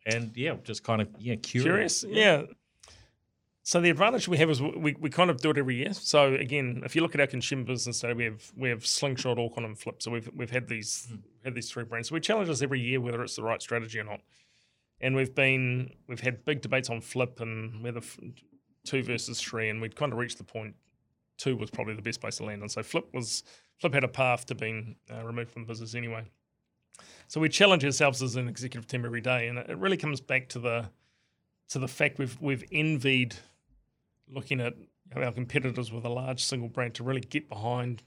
[0.05, 2.01] And yeah, just kind of yeah curious.
[2.01, 2.05] Curious,
[2.49, 2.53] yeah.
[3.63, 5.91] So the advantage we have is we, we kind of do it every year.
[5.91, 9.38] So again, if you look at our consumer business today, we have we have Slingshot,
[9.38, 10.01] Orcon, and Flip.
[10.01, 11.19] So we've we've had these mm.
[11.43, 12.10] had these three brands.
[12.10, 14.21] So we challenge us every year whether it's the right strategy or not.
[15.01, 18.01] And we've been we've had big debates on Flip and whether
[18.88, 20.76] two versus three, and we'd kind of reached the point
[21.38, 22.62] two was probably the best place to land.
[22.62, 23.43] And so Flip was
[23.80, 26.26] Flip had a path to being uh, removed from the business anyway.
[27.28, 30.50] So we challenge ourselves as an executive team every day, and it really comes back
[30.50, 30.89] to the
[31.69, 33.36] to the fact we've we've envied
[34.30, 34.73] looking at
[35.15, 38.04] our competitors with a large single brand to really get behind,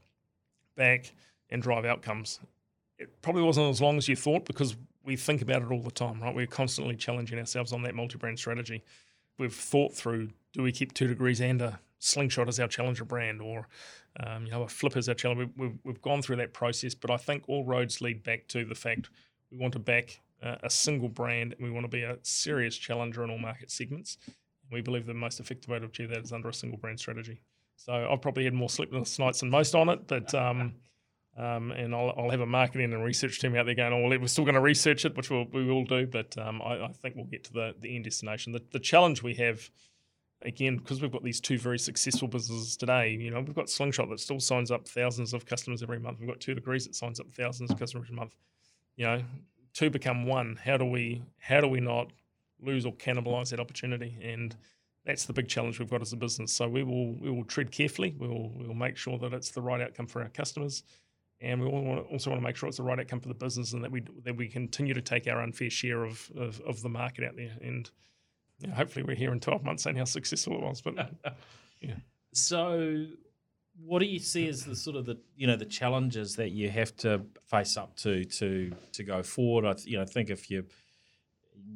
[0.77, 1.13] back,
[1.51, 2.41] and drive outcomes.
[2.99, 5.91] It probably wasn't as long as you thought because we think about it all the
[5.91, 6.35] time, right?
[6.35, 8.83] We're constantly challenging ourselves on that multi-brand strategy.
[9.39, 13.41] We've thought through: do we keep two degrees and a slingshot as our challenger brand,
[13.41, 13.69] or
[14.19, 15.49] um, you know, a flip as our challenger?
[15.57, 18.75] We've, we've gone through that process, but I think all roads lead back to the
[18.75, 19.11] fact
[19.51, 22.77] we want to back uh, a single brand and we want to be a serious
[22.77, 24.17] challenger in all market segments.
[24.71, 27.43] We believe the most effective way to achieve that is under a single brand strategy.
[27.77, 30.75] So I've probably had more sleepless nights than most on it, but um,
[31.37, 34.19] um, and I'll, I'll, have a marketing and research team out there going, oh, well,
[34.19, 36.89] we're still going to research it, which we'll, we will do, but um, I, I,
[36.89, 38.53] think we'll get to the, the end destination.
[38.53, 39.71] The, the challenge we have,
[40.43, 44.09] again, because we've got these two very successful businesses today, you know, we've got Slingshot
[44.11, 46.19] that still signs up thousands of customers every month.
[46.21, 48.37] We've got Two Degrees that signs up thousands of customers every month.
[48.97, 49.23] You know,
[49.73, 50.59] two become one.
[50.63, 52.11] How do we how do we not
[52.63, 54.17] lose or cannibalize that opportunity.
[54.23, 54.57] And
[55.05, 56.53] that's the big challenge we've got as a business.
[56.53, 58.15] So we will we will tread carefully.
[58.19, 60.83] We will we will make sure that it's the right outcome for our customers,
[61.41, 63.83] and we also want to make sure it's the right outcome for the business, and
[63.83, 67.25] that we that we continue to take our unfair share of of, of the market
[67.25, 67.57] out there.
[67.63, 67.91] And
[68.69, 70.81] know, hopefully, we're here in twelve months saying how successful it was.
[70.81, 70.95] But
[71.81, 71.95] yeah.
[72.33, 73.07] So,
[73.83, 76.71] what do you see as the sort of the you know the challenges that you
[76.71, 79.65] have to face up to to to go forward?
[79.65, 80.65] I you know think if you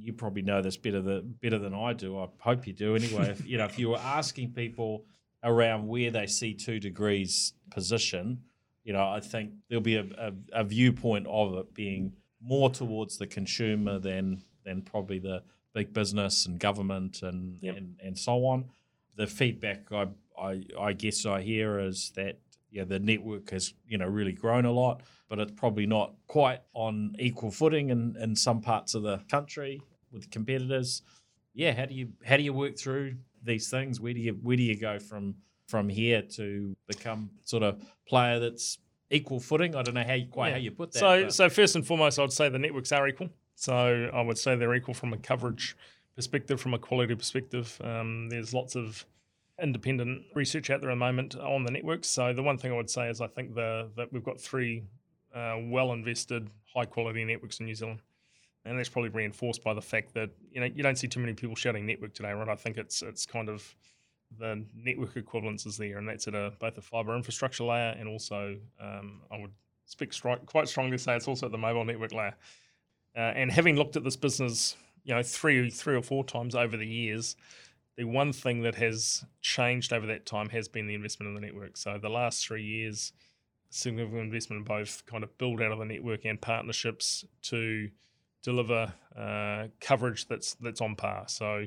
[0.01, 2.19] you probably know this better than better than I do.
[2.19, 3.31] I hope you do anyway.
[3.31, 5.05] if, you know, if you were asking people
[5.43, 8.41] around where they see two degrees position,
[8.83, 13.19] you know, I think there'll be a, a, a viewpoint of it being more towards
[13.19, 15.43] the consumer than than probably the
[15.75, 17.77] big business and government and yep.
[17.77, 18.67] and, and so on.
[19.17, 20.07] The feedback I,
[20.41, 22.39] I I guess I hear is that
[22.75, 26.61] yeah, the network has you know really grown a lot, but it's probably not quite
[26.75, 31.03] on equal footing in, in some parts of the country with competitors.
[31.55, 34.01] Yeah, how do you how do you work through these things?
[34.01, 35.37] Where do you where do you go from
[35.69, 39.77] from here to become sort of player that's equal footing?
[39.77, 40.55] I don't know how you, quite yeah.
[40.55, 40.99] how you put that.
[40.99, 41.33] So but.
[41.33, 43.29] so first and foremost, I'd say the networks are equal.
[43.55, 45.77] So I would say they're equal from a coverage
[46.15, 47.81] perspective, from a quality perspective.
[47.83, 49.05] Um, there's lots of
[49.63, 52.09] independent research out there at the moment on the networks.
[52.09, 54.83] So the one thing I would say is I think the that we've got three
[55.35, 58.01] uh, well invested, high quality networks in New Zealand.
[58.67, 61.35] And that's probably reinforced by the fact that you know you don't see too many
[61.35, 62.49] people shouting network today, right?
[62.49, 63.75] I think it's it's kind of
[64.39, 68.09] the network equivalence is there, and that's at a, both a fiber infrastructure layer and
[68.09, 69.53] also um, I would
[69.85, 72.35] speak stri- quite strongly say it's also at the mobile network layer.
[73.17, 76.77] Uh, and having looked at this business, you know, three three or four times over
[76.77, 77.37] the years,
[77.97, 81.41] the one thing that has changed over that time has been the investment in the
[81.41, 81.77] network.
[81.77, 83.13] So the last three years,
[83.71, 87.89] significant investment in both kind of build out of the network and partnerships to
[88.43, 91.25] deliver uh, coverage that's that's on par.
[91.29, 91.59] So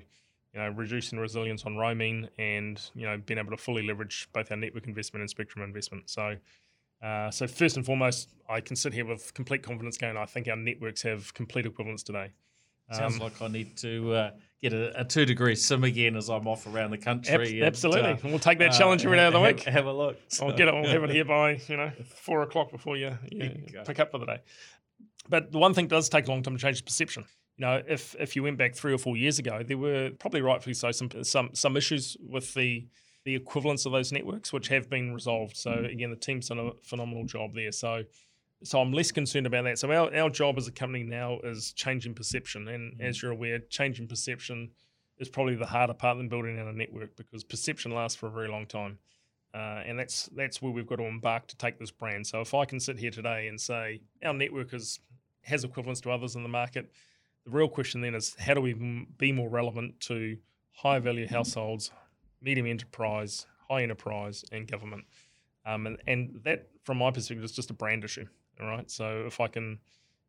[0.54, 4.52] you know, reducing resilience on roaming and you know being able to fully leverage both
[4.52, 6.10] our network investment and spectrum investment.
[6.10, 6.36] So.
[7.02, 10.18] Uh, so first and foremost, I can sit here with complete confidence going.
[10.18, 12.32] I think our networks have complete equivalence today.
[12.92, 14.32] Sounds Um, like I need to uh,
[14.62, 17.34] get a, a two degree sim again as I'm off around the country.
[17.34, 18.02] ab- and, absolutely.
[18.04, 19.64] uh, And we'll take that uh, challenge every day of the have- week.
[19.66, 20.18] Have a look.
[20.42, 20.74] I'll get it.
[20.74, 21.92] I'll have it here by you know
[22.24, 24.40] four o'clock before you, you you pick up for the day.
[25.30, 27.26] But the one thing does take a long time to change perception.
[27.58, 30.42] You know, if if you went back three or four years ago, there were probably
[30.42, 32.88] rightfully so some some some issues with the
[33.28, 35.58] the equivalence of those networks, which have been resolved.
[35.58, 35.92] So mm.
[35.92, 37.74] again, the team's done a phenomenal job there.
[37.74, 38.04] So
[38.64, 39.78] so I'm less concerned about that.
[39.78, 43.02] So our, our job as a company now is changing perception, and mm.
[43.02, 44.72] as you're aware, changing perception
[45.20, 48.32] is probably the harder part than building out a network because perception lasts for a
[48.32, 48.98] very long time.
[49.54, 52.26] Uh, and that's that's where we've got to embark to take this brand.
[52.26, 55.02] So if I can sit here today and say our network is
[55.42, 56.90] has equivalence to others in the market,
[57.44, 58.74] the real question then is how do we
[59.18, 60.38] be more relevant to
[60.72, 61.36] high value mm-hmm.
[61.36, 61.92] households,
[62.42, 65.06] medium enterprise, high enterprise, and government?
[65.66, 68.26] Um, and and that from my perspective is just a brand issue.
[68.62, 68.90] All right.
[68.90, 69.80] So if I can,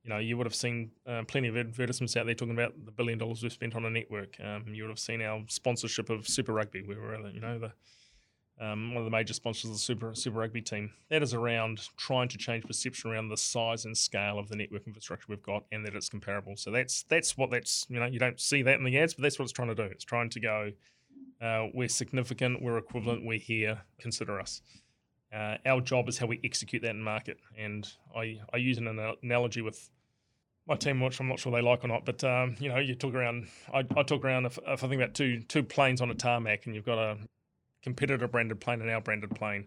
[0.02, 2.92] you know, you would have seen uh, plenty of advertisements out there talking about the
[2.92, 4.36] billion dollars we've spent on a network.
[4.42, 6.82] Um, you would have seen our sponsorship of Super Rugby.
[6.82, 7.72] We were, you know, the
[8.60, 10.90] um, one of the major sponsors of the Super Super Rugby team.
[11.10, 14.86] That is around trying to change perception around the size and scale of the network
[14.86, 16.56] infrastructure we've got, and that it's comparable.
[16.56, 19.22] So that's that's what that's you know you don't see that in the ads, but
[19.22, 19.84] that's what it's trying to do.
[19.84, 20.72] It's trying to go.
[21.40, 22.62] Uh, we're significant.
[22.62, 23.24] We're equivalent.
[23.24, 23.82] We're here.
[23.98, 24.62] Consider us.
[25.32, 27.38] Uh, our job is how we execute that in market.
[27.56, 29.90] And I I use an ana- analogy with
[30.66, 32.94] my team, which I'm not sure they like or not, but um, you know, you
[32.94, 33.48] talk around.
[33.72, 36.66] I, I talk around if, if I think about two two planes on a tarmac,
[36.66, 37.16] and you've got a
[37.82, 39.66] competitor branded plane and our branded plane.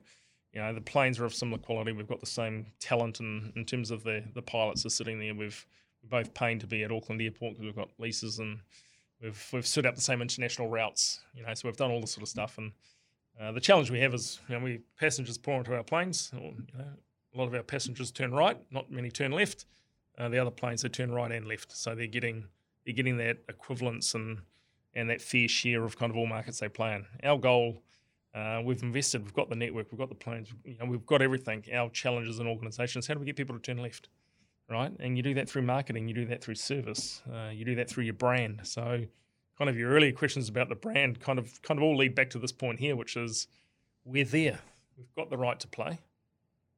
[0.54, 1.94] You know, the planes are of similar quality.
[1.94, 5.34] We've got the same talent in, in terms of the the pilots are sitting there.
[5.34, 5.66] We've
[6.04, 8.60] we're both paying to be at Auckland Airport because we've got leases and
[9.22, 11.22] we've we've stood up the same international routes.
[11.36, 12.58] You know, so we've done all this sort of stuff.
[12.58, 12.72] And
[13.40, 16.32] uh, the challenge we have is, you know, we passengers pour into our planes.
[16.34, 16.88] Or, you know,
[17.34, 19.66] a lot of our passengers turn right, not many turn left.
[20.18, 22.46] Uh, the other planes they turn right and left, so they're getting
[22.86, 24.40] they're getting that equivalence and
[24.94, 27.06] and that fair share of kind of all markets they play in.
[27.24, 27.82] Our goal,
[28.36, 31.22] uh, we've invested, we've got the network, we've got the planes, you know, we've got
[31.22, 31.64] everything.
[31.74, 34.10] Our challenge as an organisation is how do we get people to turn left,
[34.72, 34.92] right?
[35.00, 37.90] And you do that through marketing, you do that through service, uh, you do that
[37.90, 38.62] through your brand.
[38.64, 39.04] So,
[39.58, 42.30] kind of your earlier questions about the brand kind of kind of all lead back
[42.32, 43.48] to this point here, which is
[44.06, 44.60] we're there,
[44.98, 46.00] we've got the right to play,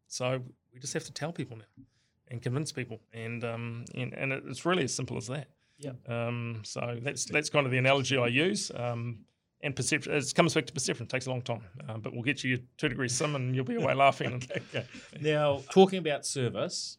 [0.07, 0.41] so
[0.73, 1.85] we just have to tell people now
[2.29, 5.47] and convince people, and um, and, and it's really as simple as that.
[5.77, 5.91] Yeah.
[6.07, 8.71] Um, so that's that's kind of the analogy I use.
[8.75, 9.19] Um,
[9.61, 11.05] and perception, it comes back to perception.
[11.05, 13.63] It takes a long time, um, but we'll get you two degrees sim, and you'll
[13.63, 14.33] be away laughing.
[14.33, 14.85] And, okay.
[15.21, 16.97] Now, talking about service,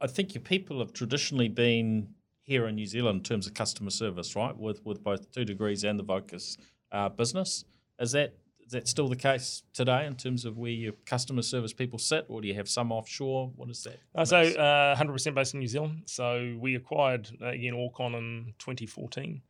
[0.00, 3.90] I think your people have traditionally been here in New Zealand in terms of customer
[3.90, 4.56] service, right?
[4.56, 6.56] With with both Two Degrees and the Vocus
[6.92, 7.64] uh, business.
[8.00, 8.34] Is that
[8.64, 12.26] is that still the case today in terms of where your customer service people sit,
[12.28, 13.50] or do you have some offshore?
[13.56, 13.98] What is that?
[14.14, 16.02] Uh, so, uh, 100% based in New Zealand.
[16.04, 19.40] So, we acquired uh, again Orcon in 2014,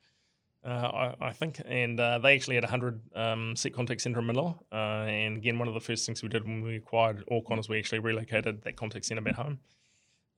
[0.64, 4.20] uh, I, I think, and uh, they actually had a 100 um, seat contact center
[4.20, 4.56] in Manila.
[4.72, 7.68] Uh, and again, one of the first things we did when we acquired Orcon is
[7.68, 9.58] we actually relocated that contact center back home.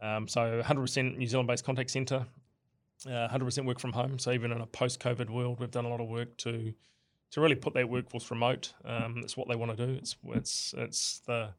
[0.03, 2.27] Um, so, 100% New Zealand based contact center,
[3.07, 4.19] uh, 100% work from home.
[4.19, 6.73] So, even in a post COVID world, we've done a lot of work to
[7.33, 8.73] to really put that workforce remote.
[8.85, 9.93] Um, it's what they want to do.
[9.95, 11.51] It's it's it's the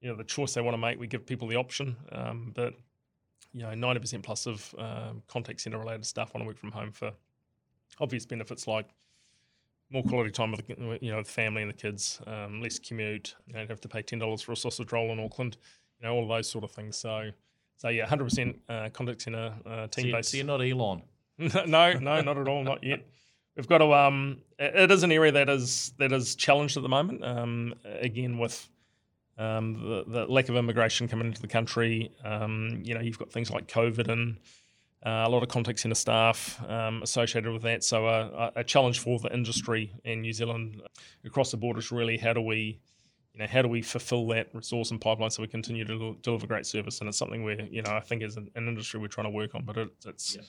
[0.00, 0.98] you know the choice they want to make.
[0.98, 2.74] We give people the option, um, but
[3.52, 6.72] you know ninety percent plus of um, contact center related staff want to work from
[6.72, 7.12] home for
[8.00, 8.86] obvious benefits like
[9.90, 13.34] more quality time with the, you know the family and the kids, um, less commute.
[13.46, 15.56] You don't have to pay ten dollars for a sausage roll in Auckland.
[16.00, 16.96] You know all those sort of things.
[16.96, 17.30] So
[17.80, 18.90] so yeah, hundred percent uh,
[19.26, 20.32] in a uh, team you, based.
[20.32, 21.00] so you're not Elon.
[21.38, 23.06] no, no, not at all, not yet.
[23.56, 23.94] We've got to.
[23.94, 27.24] Um, it it is an area that is that is challenged at the moment.
[27.24, 28.68] Um, again, with
[29.38, 33.32] um, the, the lack of immigration coming into the country, um, you know, you've got
[33.32, 34.36] things like COVID and
[35.06, 37.82] uh, a lot of contact centre staff um, associated with that.
[37.82, 40.82] So, uh, a a challenge for the industry in New Zealand
[41.24, 42.78] across the board is really how do we,
[43.34, 46.46] you know, how do we fulfil that resource and pipeline so we continue to deliver
[46.46, 47.00] great service?
[47.00, 49.30] And it's something where you know I think as an, an industry we're trying to
[49.30, 50.36] work on, but it, it's.
[50.36, 50.42] Yeah.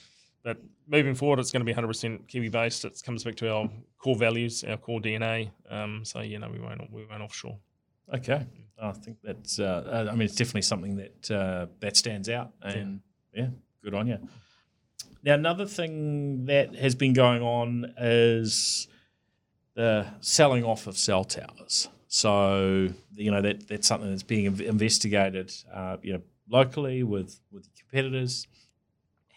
[0.44, 2.84] But moving forward, it's going to be 100% Kiwi based.
[2.84, 5.52] It comes back to our core values, our core DNA.
[5.70, 7.60] Um, so you know, we won't we won't offshore.
[8.14, 8.46] Okay,
[8.82, 9.60] I think that's.
[9.60, 13.02] Uh, I mean, it's definitely something that uh, that stands out, and
[13.34, 13.50] yeah.
[13.84, 14.18] good on you.
[15.24, 18.88] Now, another thing that has been going on is
[19.76, 21.88] the selling off of cell towers.
[22.14, 27.70] So you know that that's something that's being investigated, uh, you know, locally with with
[27.74, 28.48] competitors.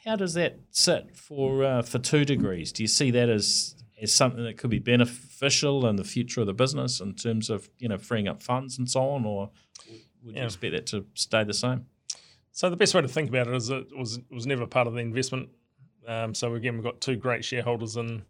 [0.04, 2.72] How does that sit for uh, for two degrees?
[2.72, 6.48] Do you see that as as something that could be beneficial in the future of
[6.48, 9.50] the business in terms of you know freeing up funds and so on, or
[10.24, 11.86] would you expect that to stay the same?
[12.50, 14.88] So the best way to think about it is it was it was never part
[14.88, 15.48] of the investment
[16.08, 18.24] Um, so again, we've got two great shareholders in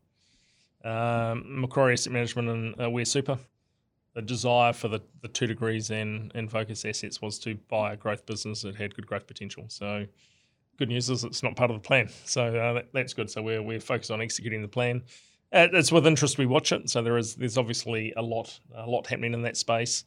[0.84, 3.38] um, Macquarie Asset Management and uh, Aware Super.
[4.14, 7.96] The desire for the, the two degrees and, and Vocus assets was to buy a
[7.96, 9.64] growth business that had good growth potential.
[9.68, 10.06] So
[10.78, 12.08] good news is it's not part of the plan.
[12.24, 13.30] So uh, that, that's good.
[13.30, 15.02] So we're, we're focused on executing the plan.
[15.52, 16.90] Uh, it's with interest we watch it.
[16.90, 20.04] So there is there's obviously a lot a lot happening in that space.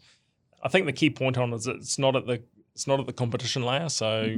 [0.61, 2.41] I think the key point on is it's not at the
[2.73, 3.87] it's not at the competition layer.
[3.87, 4.37] So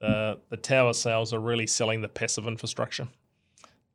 [0.00, 3.08] the the tower sales are really selling the passive infrastructure,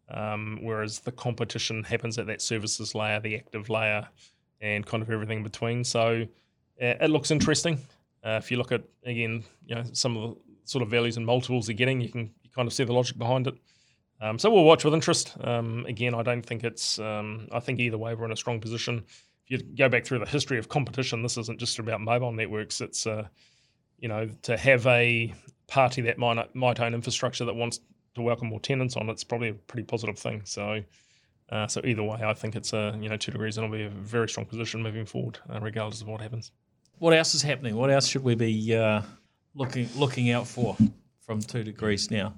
[0.09, 4.07] um, whereas the competition happens at that services layer, the active layer,
[4.61, 5.83] and kind of everything in between.
[5.83, 6.25] So
[6.81, 7.79] uh, it looks interesting.
[8.23, 11.25] Uh, if you look at again, you know, some of the sort of values and
[11.25, 13.55] multiples they're getting, you can you kind of see the logic behind it.
[14.21, 15.37] Um, so we'll watch with interest.
[15.41, 16.99] Um, again, I don't think it's.
[16.99, 19.05] Um, I think either way, we're in a strong position.
[19.47, 22.81] If you go back through the history of competition, this isn't just about mobile networks.
[22.81, 23.27] It's, uh,
[23.97, 25.33] you know, to have a
[25.67, 27.79] party that might might own infrastructure that wants
[28.15, 29.09] to welcome more tenants on.
[29.09, 30.41] It's probably a pretty positive thing.
[30.43, 30.81] So,
[31.51, 33.85] uh, so either way, I think it's a you know two degrees, and it'll be
[33.85, 36.51] a very strong position moving forward, uh, regardless of what happens.
[36.99, 37.75] What else is happening?
[37.75, 39.01] What else should we be uh,
[39.55, 40.77] looking looking out for
[41.21, 42.33] from two degrees now?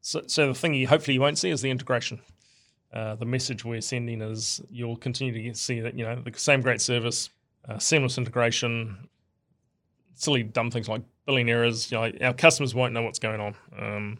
[0.00, 2.20] So, so the thing you hopefully you won't see is the integration.
[2.92, 6.36] Uh, the message we're sending is you'll continue to get, see that you know the
[6.36, 7.30] same great service,
[7.68, 9.08] uh, seamless integration,
[10.14, 11.92] silly dumb things like billing errors.
[11.92, 13.54] You know, our customers won't know what's going on.
[13.78, 14.18] Um,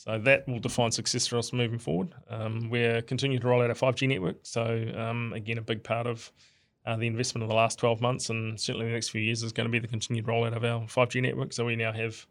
[0.00, 2.14] so that will define success for us moving forward.
[2.30, 4.36] Um, we're continuing to roll out our 5G network.
[4.44, 6.32] So um, again, a big part of
[6.86, 9.52] uh, the investment in the last 12 months and certainly the next few years is
[9.52, 11.52] going to be the continued rollout of our 5G network.
[11.52, 12.26] So we now have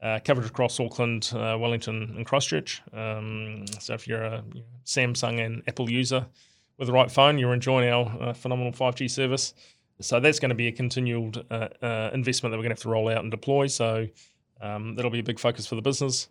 [0.00, 2.80] uh, coverage across Auckland, uh, Wellington, and Christchurch.
[2.92, 6.24] Um, so if you're a you know, Samsung and Apple user
[6.78, 9.54] with the right phone, you're enjoying our uh, phenomenal 5G service.
[10.00, 12.82] So that's going to be a continued uh, uh, investment that we're going to have
[12.82, 13.66] to roll out and deploy.
[13.66, 14.06] So
[14.60, 16.28] um, that'll be a big focus for the business.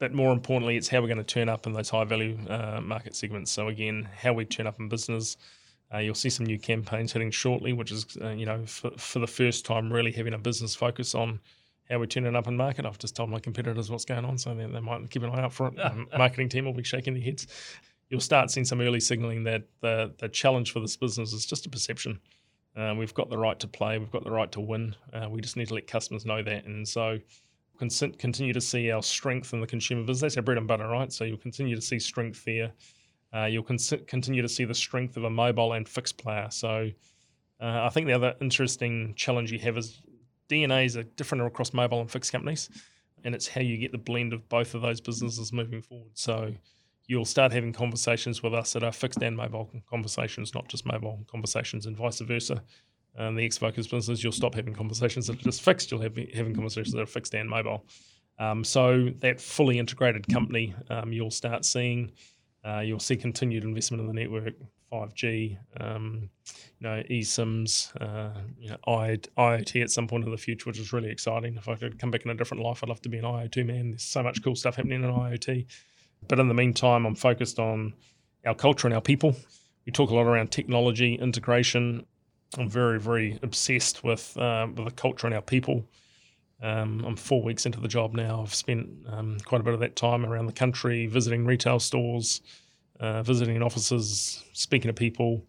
[0.00, 2.80] But more importantly, it's how we're going to turn up in those high value uh,
[2.82, 3.52] market segments.
[3.52, 5.36] So again, how we turn up in business.
[5.96, 9.64] you'll see some new campaigns hitting shortly, which is you know for, for the first
[9.64, 11.38] time really having a business focus on
[11.90, 12.86] how we're turning up in market.
[12.86, 15.42] I've just told my competitors what's going on, so they, they might keep an eye
[15.42, 15.76] out for it.
[15.76, 17.46] The marketing team will be shaking their heads.
[18.08, 21.66] You'll start seeing some early signaling that the, the challenge for this business is just
[21.66, 22.20] a perception.
[22.76, 24.94] Uh, we've got the right to play, we've got the right to win.
[25.12, 26.64] Uh, we just need to let customers know that.
[26.64, 27.18] And so
[27.88, 30.20] continue to see our strength in the consumer business.
[30.20, 31.12] That's our bread and butter, right?
[31.12, 32.72] So you'll continue to see strength there.
[33.32, 36.48] Uh, you'll con- continue to see the strength of a mobile and fixed player.
[36.50, 36.90] So
[37.60, 40.00] uh, I think the other interesting challenge you have is
[40.48, 42.68] DNAs are different across mobile and fixed companies,
[43.24, 46.10] and it's how you get the blend of both of those businesses moving forward.
[46.14, 46.52] So
[47.06, 51.20] you'll start having conversations with us that are fixed and mobile conversations, not just mobile
[51.30, 52.62] conversations, and vice versa.
[53.18, 55.90] Um, the ex-Vocus business, you'll stop having conversations that are just fixed.
[55.90, 57.84] You'll have having conversations that are fixed and mobile.
[58.38, 62.12] Um, so that fully integrated company, um, you'll start seeing.
[62.64, 64.54] Uh, you'll see continued investment in the network,
[64.92, 66.28] 5G, um,
[66.78, 70.92] you know, eSIMs, uh, you know, IoT at some point in the future, which is
[70.92, 71.56] really exciting.
[71.56, 73.66] If I could come back in a different life, I'd love to be an IoT
[73.66, 73.90] man.
[73.90, 75.66] There's so much cool stuff happening in IoT.
[76.28, 77.94] But in the meantime, I'm focused on
[78.46, 79.34] our culture and our people.
[79.86, 82.04] We talk a lot around technology integration.
[82.58, 85.84] I'm very, very obsessed with uh, with the culture and our people.
[86.62, 88.42] Um, I'm four weeks into the job now.
[88.42, 92.42] I've spent um, quite a bit of that time around the country, visiting retail stores,
[92.98, 95.42] uh, visiting offices, speaking to people.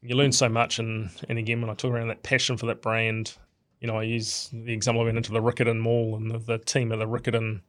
[0.00, 2.82] You learn so much, and and again, when I talk around that passion for that
[2.82, 3.36] brand,
[3.80, 6.58] you know, I use the example I went into the Riccarton Mall and the, the
[6.58, 7.60] team at the Riccarton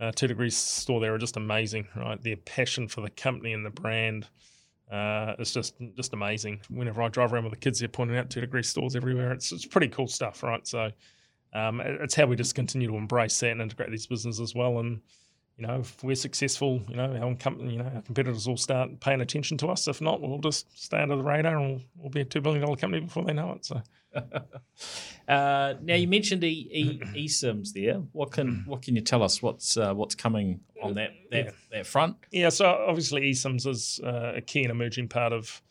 [0.00, 2.20] uh, Two Degrees store there are just amazing, right?
[2.20, 4.28] Their passion for the company and the brand.
[4.90, 6.60] Uh, it's just just amazing.
[6.68, 9.32] Whenever I drive around with the kids, they're pointing out two degree stores everywhere.
[9.32, 10.66] It's it's pretty cool stuff, right?
[10.66, 10.90] So
[11.54, 14.80] um, it's how we just continue to embrace that and integrate these businesses as well.
[14.80, 15.00] And
[15.56, 19.20] you know, if we're successful, you know, our you know, our competitors will start paying
[19.20, 19.86] attention to us.
[19.86, 22.62] If not, we'll just stay under the radar and we'll, we'll be a two billion
[22.62, 23.64] dollar company before they know it.
[23.64, 23.80] So,
[25.28, 27.96] uh, now you mentioned e, e, eSIMs there.
[28.12, 29.42] What can what can you tell us?
[29.42, 31.50] What's uh, what's coming on that that, yeah.
[31.72, 32.16] that front?
[32.30, 35.62] Yeah, so obviously eSIMs is uh, a key and emerging part of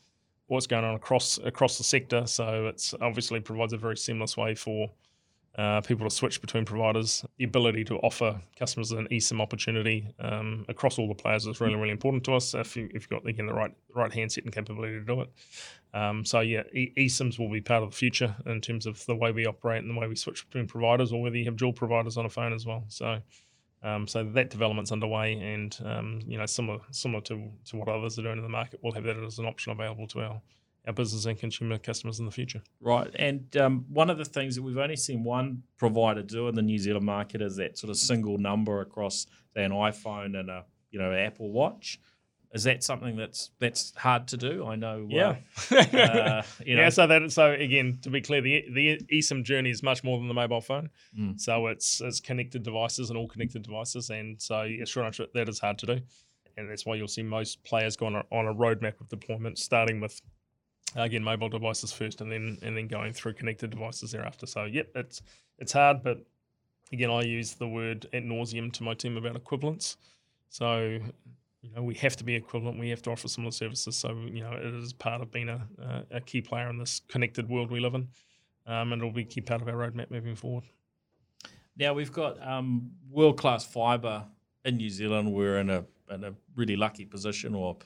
[0.47, 2.25] what's going on across across the sector.
[2.27, 4.89] So it's obviously provides a very seamless way for
[5.57, 7.23] uh, people to switch between providers.
[7.37, 11.75] The ability to offer customers an eSIM opportunity um, across all the players is really,
[11.75, 12.53] really important to us.
[12.55, 15.29] If, you, you've got again the right right handset and capability to do it,
[15.93, 19.15] um, so yeah, e- eSIMs will be part of the future in terms of the
[19.15, 21.73] way we operate and the way we switch between providers, or whether you have dual
[21.73, 22.83] providers on a phone as well.
[22.87, 23.19] So.
[23.85, 28.17] Um, so that development's underway, and um, you know, similar similar to, to what others
[28.17, 30.41] are doing in the market, we'll have that as an option available to our
[30.85, 32.61] our business and consumer customers in the future.
[32.81, 36.55] Right, and um, one of the things that we've only seen one provider do in
[36.55, 40.49] the New Zealand market is that sort of single number across say, an iPhone and
[40.49, 41.99] a you know Apple Watch.
[42.53, 44.63] Is that something that's that's hard to do?
[44.65, 45.07] I know.
[45.09, 45.37] Yeah.
[45.71, 46.89] Uh, uh, you know, yeah.
[46.89, 50.27] So that so again, to be clear, the the eSIM journey is much more than
[50.27, 50.91] the mobile phone.
[51.17, 51.39] Mm.
[51.39, 55.59] So it's it's connected devices and all connected devices, and so yeah, sure that is
[55.59, 56.01] hard to do,
[56.55, 59.57] and that's why you'll see most players go on a, on a roadmap of deployment,
[59.57, 60.21] starting with
[60.95, 64.45] again mobile devices first, and then and then going through connected devices thereafter.
[64.45, 65.21] So yep, it's
[65.59, 66.25] it's hard, but
[66.91, 69.97] again, I use the word at nauseum to my team about equivalence.
[70.49, 70.99] So
[71.63, 72.77] you know, we have to be equivalent.
[72.77, 73.95] We have to offer similar services.
[73.95, 75.65] So, you know, it is part of being a,
[76.11, 78.09] a key player in this connected world we live in.
[78.67, 80.65] Um, and it'll be a key part of our roadmap moving forward.
[81.77, 84.25] Now we've got um, world class fibre
[84.65, 85.31] in New Zealand.
[85.33, 87.77] We're in a in a really lucky position, or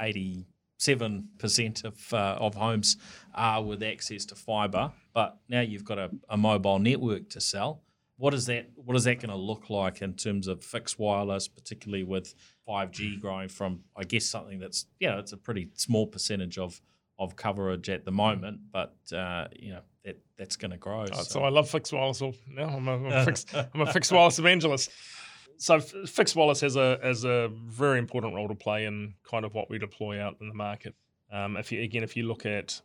[0.00, 0.46] eighty
[0.78, 2.96] seven percent of uh, of homes
[3.34, 4.92] are with access to fibre.
[5.12, 7.82] But now you've got a, a mobile network to sell
[8.18, 11.48] what is that what is that going to look like in terms of fixed wireless
[11.48, 12.34] particularly with
[12.68, 16.80] 5g growing from i guess something that's you know it's a pretty small percentage of
[17.18, 21.16] of coverage at the moment but uh, you know that that's going to grow oh,
[21.16, 21.22] so.
[21.22, 21.42] so.
[21.44, 24.90] i love fixed wireless now i'm a, I'm a fixed i'm a fixed wireless evangelist
[25.58, 29.54] so fixed wireless has a has a very important role to play in kind of
[29.54, 30.94] what we deploy out in the market
[31.32, 32.80] um, if you again if you look at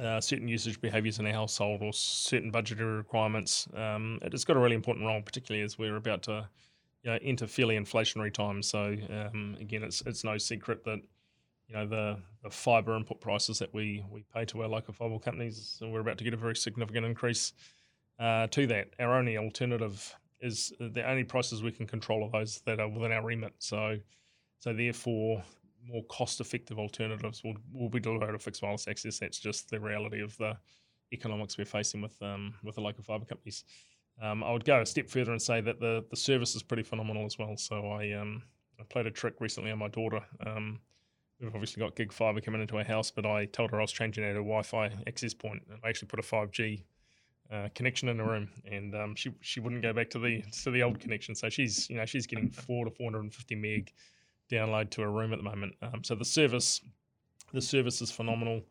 [0.00, 3.66] uh, certain usage behaviors in a household or certain budgetary requirements.
[3.74, 6.48] Um, it has got a really important role, particularly as we're about to
[7.02, 8.68] you know, enter fairly inflationary times.
[8.68, 11.00] So um, again, it's it's no secret that
[11.68, 15.18] you know the, the fibre input prices that we we pay to our local fibre
[15.18, 17.52] companies, we're about to get a very significant increase
[18.18, 18.88] uh, to that.
[18.98, 23.12] Our only alternative is the only prices we can control are those that are within
[23.12, 23.54] our remit.
[23.58, 23.96] So
[24.58, 25.42] so therefore,
[25.86, 29.18] more cost-effective alternatives will, will be delivered to fixed wireless access.
[29.18, 30.56] That's just the reality of the
[31.12, 33.64] economics we're facing with um, with the local fibre companies.
[34.20, 36.82] Um, I would go a step further and say that the the service is pretty
[36.82, 37.56] phenomenal as well.
[37.56, 38.42] So I um,
[38.80, 40.20] I played a trick recently on my daughter.
[40.44, 40.80] Um,
[41.40, 43.92] we've obviously got gig fibre coming into our house, but I told her I was
[43.92, 46.82] changing out a Wi-Fi access point, and I actually put a 5G
[47.50, 50.70] uh, connection in the room, and um, she she wouldn't go back to the to
[50.70, 51.34] the old connection.
[51.34, 53.92] So she's you know she's getting four to 450 meg
[54.50, 55.74] download to a room at the moment.
[55.82, 56.80] Um, so the service,
[57.52, 58.62] the service is phenomenal.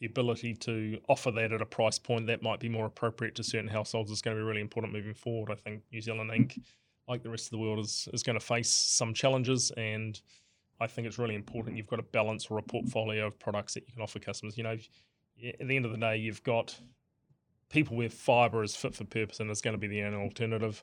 [0.00, 3.42] The ability to offer that at a price point that might be more appropriate to
[3.42, 5.50] certain households is going to be really important moving forward.
[5.50, 6.60] I think New Zealand Inc.,
[7.08, 10.20] like the rest of the world, is is going to face some challenges, and
[10.80, 13.84] I think it's really important you've got a balance or a portfolio of products that
[13.86, 14.58] you can offer customers.
[14.58, 14.76] You know,
[15.60, 16.78] at the end of the day, you've got
[17.68, 20.82] people where fibre is fit for purpose and it's going to be the only alternative.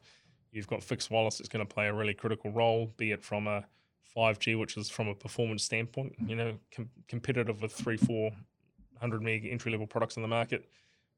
[0.51, 3.47] You've got fixed wireless that's going to play a really critical role, be it from
[3.47, 3.65] a
[4.15, 8.31] 5G, which is from a performance standpoint, you know, com- competitive with three, four
[8.99, 10.69] hundred meg entry level products in the market.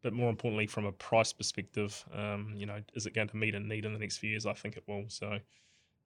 [0.01, 3.55] But more importantly, from a price perspective, um, you know, is it going to meet
[3.55, 4.45] a need in the next few years?
[4.45, 5.05] I think it will.
[5.07, 5.39] So,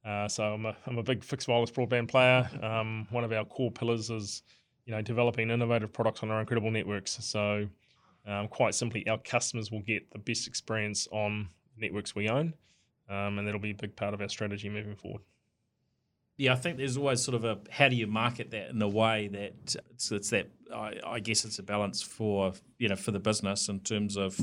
[0.05, 2.49] uh, so I'm a, I'm a big fixed wireless broadband player.
[2.61, 4.43] Um, one of our core pillars is,
[4.85, 7.17] you know, developing innovative products on our incredible networks.
[7.25, 7.67] So,
[8.29, 12.53] um, quite simply, our customers will get the best experience on networks we own,
[13.09, 15.23] um, and that'll be a big part of our strategy moving forward.
[16.37, 18.87] Yeah, I think there's always sort of a how do you market that in a
[18.87, 23.11] way that it's, it's that I, I, guess it's a balance for you know for
[23.11, 24.39] the business in terms of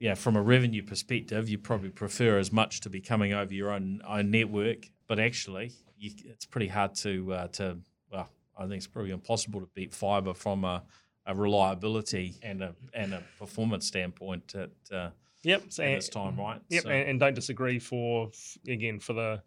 [0.00, 3.70] yeah from a revenue perspective you probably prefer as much to be coming over your
[3.70, 7.78] own own network, but actually you, it's pretty hard to uh, to
[8.10, 10.82] well I think it's probably impossible to beat fibre from a,
[11.26, 15.10] a, reliability and a and a performance standpoint at uh,
[15.42, 16.88] yep at this time right yep so.
[16.88, 18.30] and, and don't disagree for
[18.66, 19.42] again for the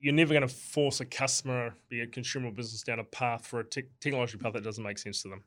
[0.00, 3.60] you're never going to force a customer, be a consumer business, down a path for
[3.60, 5.42] a te- technology path that doesn't make sense to them.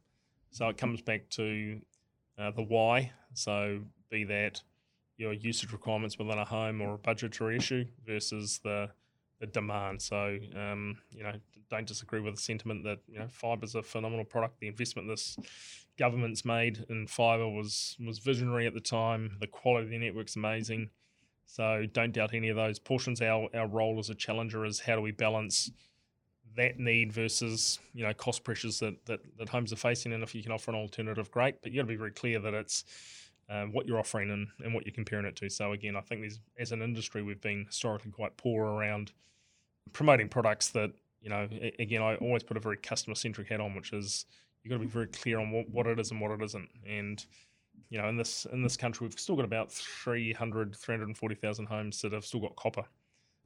[0.52, 1.80] So it comes back to
[2.38, 3.12] uh, the why.
[3.34, 4.62] So be that
[5.18, 8.90] your usage requirements within a home or a budgetary issue versus the
[9.40, 10.02] the demand.
[10.02, 11.34] So um, you know,
[11.70, 14.60] don't disagree with the sentiment that you know fibre is a phenomenal product.
[14.60, 15.38] The investment this
[15.98, 19.38] government's made in fibre was was visionary at the time.
[19.40, 20.90] The quality of the network's amazing.
[21.46, 23.22] So don't doubt any of those portions.
[23.22, 25.72] Our our role as a challenger is how do we balance
[26.56, 30.36] that need versus you know cost pressures that that, that homes are facing, and if
[30.36, 31.62] you can offer an alternative, great.
[31.62, 32.84] But you got to be very clear that it's
[33.50, 35.50] um, what you're offering and, and what you're comparing it to.
[35.50, 39.14] So again, I think there's as an industry we've been historically quite poor around
[39.94, 40.92] promoting products that
[41.22, 41.48] you know.
[41.80, 44.26] Again, I always put a very customer centric hat on, which is
[44.64, 46.70] you've got to be very clear on what, what it is and what it isn't,
[46.88, 47.26] and
[47.90, 52.12] you know, in this in this country, we've still got about 300, 340,000 homes that
[52.12, 52.84] have still got copper.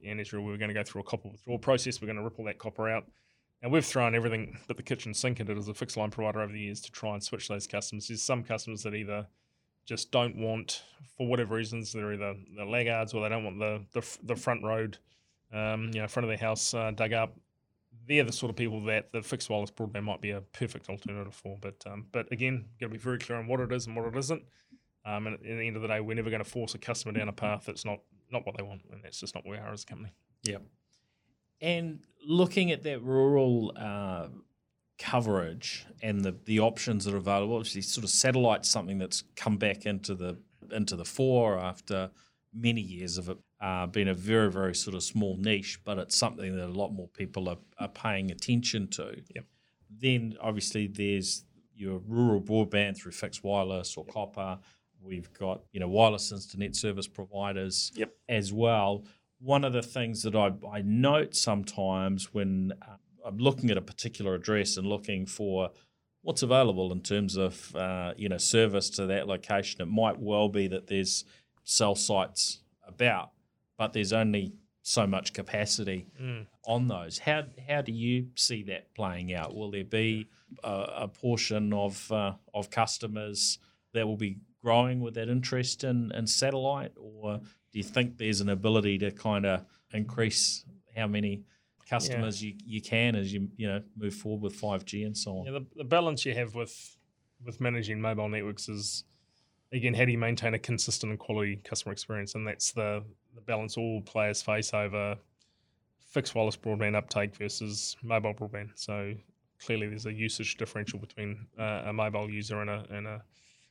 [0.04, 2.00] And Israel, we are going to go through a copper withdrawal process.
[2.00, 3.04] We're going to ripple that copper out.
[3.62, 6.40] And we've thrown everything but the kitchen sink at it as a fixed line provider
[6.40, 8.08] over the years to try and switch those customers.
[8.08, 9.28] There's some customers that either
[9.84, 10.82] just don't want,
[11.16, 14.62] for whatever reasons, they're either the laggards or they don't want the the, the front
[14.62, 14.98] road,
[15.52, 17.36] um, you know, front of their house uh, dug up.
[18.08, 21.34] They're the sort of people that the fixed wireless broadband might be a perfect alternative
[21.34, 21.56] for.
[21.60, 24.06] But um, but again, got to be very clear on what it is and what
[24.06, 24.42] it isn't.
[25.04, 27.12] Um, and at the end of the day, we're never going to force a customer
[27.12, 27.98] down a path that's not
[28.30, 30.12] not what they want, and that's just not where we are as a company.
[30.42, 30.58] Yeah.
[31.60, 34.28] And looking at that rural uh,
[35.02, 39.56] coverage and the, the options that are available, obviously, sort of satellite's something that's come
[39.56, 40.38] back into the
[40.70, 42.10] into the fore after
[42.54, 46.16] many years of it uh, being a very very sort of small niche, but it's
[46.16, 49.20] something that a lot more people are, are paying attention to.
[49.34, 49.44] Yep.
[49.90, 51.44] Then obviously there's
[51.74, 54.14] your rural broadband through fixed wireless or yep.
[54.14, 54.58] copper.
[55.02, 58.14] We've got you know wireless internet service providers yep.
[58.28, 59.04] as well.
[59.40, 63.82] One of the things that I, I note sometimes when uh, I'm looking at a
[63.82, 65.70] particular address and looking for
[66.22, 70.48] what's available in terms of uh, you know service to that location, it might well
[70.48, 71.24] be that there's
[71.64, 73.30] cell sites about,
[73.76, 76.46] but there's only so much capacity mm.
[76.66, 77.18] on those.
[77.18, 79.54] How how do you see that playing out?
[79.54, 80.28] Will there be
[80.64, 83.58] a, a portion of uh, of customers
[83.94, 87.38] that will be growing with that interest in, in satellite, or
[87.72, 90.64] do you think there's an ability to kind of increase
[90.96, 91.42] how many
[91.92, 92.50] customers yeah.
[92.50, 95.46] you, you can as you you know move forward with 5G and so on?
[95.46, 96.96] Yeah, the, the balance you have with
[97.44, 99.04] with managing mobile networks is
[99.72, 103.40] again how do you maintain a consistent and quality customer experience, and that's the the
[103.40, 105.16] balance all players face over
[105.98, 108.70] fixed wireless broadband uptake versus mobile broadband.
[108.74, 109.14] So
[109.64, 113.22] clearly, there's a usage differential between uh, a mobile user and a and a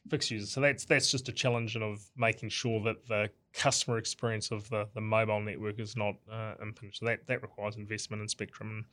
[0.10, 0.46] fixed user.
[0.46, 4.88] So that's that's just a challenge of making sure that the customer experience of the,
[4.94, 6.98] the mobile network is not uh, impinged.
[6.98, 8.70] So that, that requires investment in spectrum.
[8.70, 8.86] And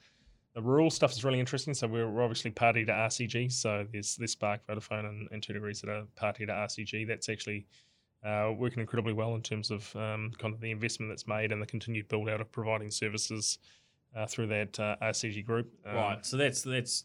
[0.55, 1.75] the rural stuff is really interesting.
[1.75, 3.53] So we're, we're obviously party to RCG.
[3.53, 7.07] So there's this Spark, Vodafone, and, and 2degrees that are party to RCG.
[7.07, 7.67] That's actually
[8.25, 11.63] uh, working incredibly well in terms of um, kind of the investment that's made and
[11.63, 13.59] the continued build out of providing services
[14.17, 15.73] uh, through that uh, RCG group.
[15.87, 16.27] Um, right.
[16.27, 17.05] So that's that's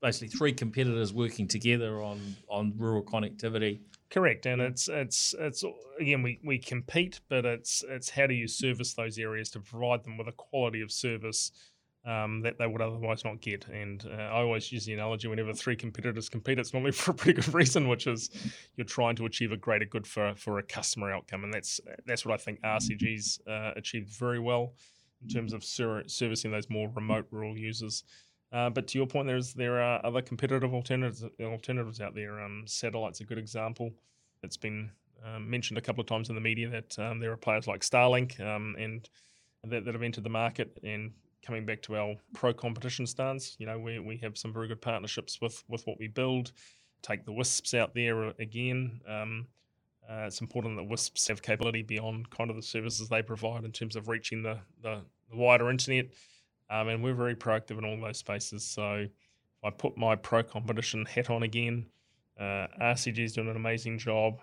[0.00, 3.80] basically three competitors working together on on rural connectivity.
[4.10, 5.64] Correct, and it's it's it's
[6.00, 10.02] again we, we compete, but it's it's how do you service those areas to provide
[10.02, 11.52] them with a quality of service
[12.06, 13.68] um, that they would otherwise not get.
[13.68, 17.14] And uh, I always use the analogy whenever three competitors compete, it's normally for a
[17.14, 18.30] pretty good reason, which is
[18.76, 22.24] you're trying to achieve a greater good for for a customer outcome, and that's that's
[22.24, 24.72] what I think RCG's uh, achieved very well
[25.20, 28.04] in terms of ser- servicing those more remote rural users.
[28.52, 32.40] Uh, but to your point, there's there are other competitive alternatives alternatives out there.
[32.40, 33.92] Um, satellite's a good example.
[34.42, 34.90] It's been
[35.24, 37.80] um, mentioned a couple of times in the media that um, there are players like
[37.80, 39.08] Starlink um, and
[39.64, 40.78] that, that have entered the market.
[40.82, 41.12] And
[41.44, 44.80] coming back to our pro competition stance, you know, we, we have some very good
[44.80, 46.52] partnerships with with what we build.
[47.02, 49.00] Take the WISPs out there again.
[49.06, 49.46] Um,
[50.10, 53.72] uh, it's important that WISPs have capability beyond kind of the services they provide in
[53.72, 56.06] terms of reaching the, the, the wider internet.
[56.70, 58.64] Um, and we're very proactive in all those spaces.
[58.64, 59.06] So
[59.64, 61.86] I put my pro competition hat on again,
[62.38, 64.40] uh, RCG is doing an amazing job.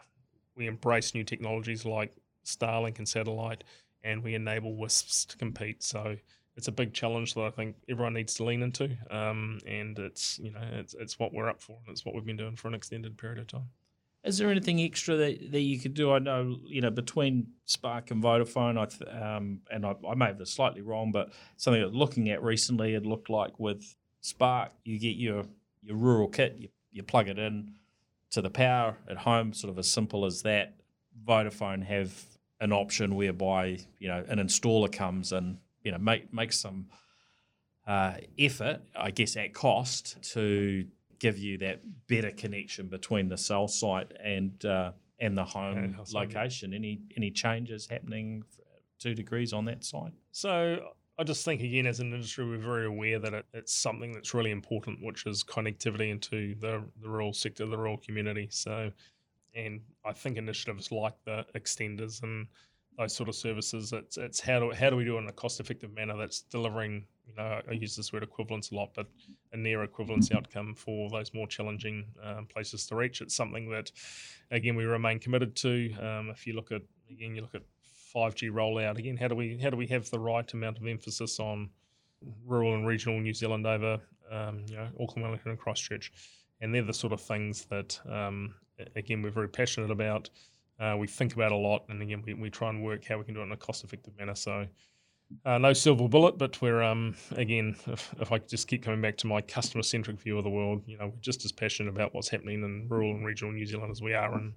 [0.55, 2.13] We embrace new technologies like
[2.45, 3.63] Starlink and satellite,
[4.03, 5.81] and we enable WISPs to compete.
[5.81, 6.17] So
[6.57, 10.39] it's a big challenge that I think everyone needs to lean into, um, and it's
[10.39, 12.67] you know it's it's what we're up for, and it's what we've been doing for
[12.67, 13.69] an extended period of time.
[14.25, 16.11] Is there anything extra that, that you could do?
[16.11, 20.25] I know, you know, between Spark and Vodafone, I th- um, and I, I may
[20.25, 24.71] have this slightly wrong, but something I looking at recently, it looked like with Spark,
[24.83, 25.45] you get your,
[25.83, 27.73] your rural kit, you, you plug it in
[28.31, 30.73] to the power at home, sort of as simple as that.
[31.25, 32.11] Vodafone have
[32.59, 36.87] an option whereby, you know, an installer comes and, you know, make, makes some
[37.85, 40.87] uh, effort, I guess, at cost to
[41.25, 46.73] give you that better connection between the cell site and uh, and the home location.
[46.73, 48.43] Any any changes happening?
[49.03, 50.13] 2degrees on that side.
[50.31, 50.79] So
[51.19, 54.33] I just think again, as an industry, we're very aware that it, it's something that's
[54.33, 58.47] really important, which is connectivity into the the rural sector, the rural community.
[58.51, 58.91] So,
[59.55, 62.47] and I think initiatives like the extenders and
[62.97, 63.93] those sort of services.
[63.93, 66.41] It's it's how do how do we do it in a cost effective manner that's
[66.41, 67.05] delivering.
[67.27, 69.07] You know, I use this word equivalence a lot, but
[69.51, 73.21] a near equivalence outcome for those more challenging um, places to reach.
[73.21, 73.91] It's something that,
[74.51, 75.91] again, we remain committed to.
[75.99, 77.63] Um, if you look at again, you look at
[78.15, 78.97] 5G rollout.
[78.97, 81.69] Again, how do we how do we have the right amount of emphasis on
[82.45, 83.99] rural and regional New Zealand over
[84.31, 86.11] um, you know Auckland, Wellington, and Christchurch?
[86.61, 88.55] And they're the sort of things that um,
[88.95, 90.29] again we're very passionate about.
[90.79, 93.23] Uh, we think about a lot, and again, we, we try and work how we
[93.23, 94.35] can do it in a cost effective manner.
[94.35, 94.67] So,
[95.45, 99.17] uh, no silver bullet, but we're um, again, if, if I just keep coming back
[99.17, 102.13] to my customer centric view of the world, you know, we're just as passionate about
[102.13, 104.53] what's happening in rural and regional New Zealand as we are in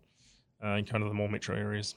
[0.63, 1.95] uh, kind of the more metro areas.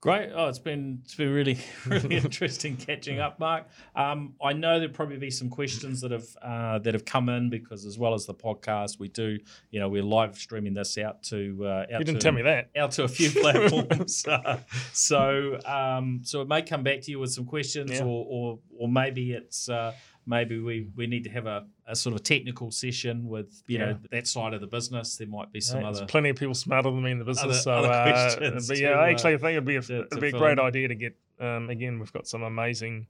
[0.00, 0.30] Great.
[0.32, 3.66] Oh, it's been it's been really really interesting catching up, Mark.
[3.96, 7.50] Um, I know there'll probably be some questions that have uh, that have come in
[7.50, 9.38] because as well as the podcast, we do
[9.72, 12.42] you know we're live streaming this out to uh, out you didn't to, tell me
[12.42, 14.24] that out to a few platforms.
[14.28, 14.60] uh,
[14.92, 18.04] so um, so it may come back to you with some questions, Yeah.
[18.04, 19.94] or, or or maybe it's uh,
[20.28, 23.78] maybe we, we need to have a, a sort of a technical session with you
[23.78, 23.86] Yeah.
[23.86, 25.16] know that side of the business.
[25.16, 27.24] There might be some Right, other There's plenty of people smarter than me in the
[27.24, 27.66] business.
[27.66, 29.96] Other- so, other uh, but to, yeah, uh, actually, I think it'd be a, to-
[30.00, 31.16] it'd to be a great idea to get.
[31.40, 33.06] Um, again, we've got some amazing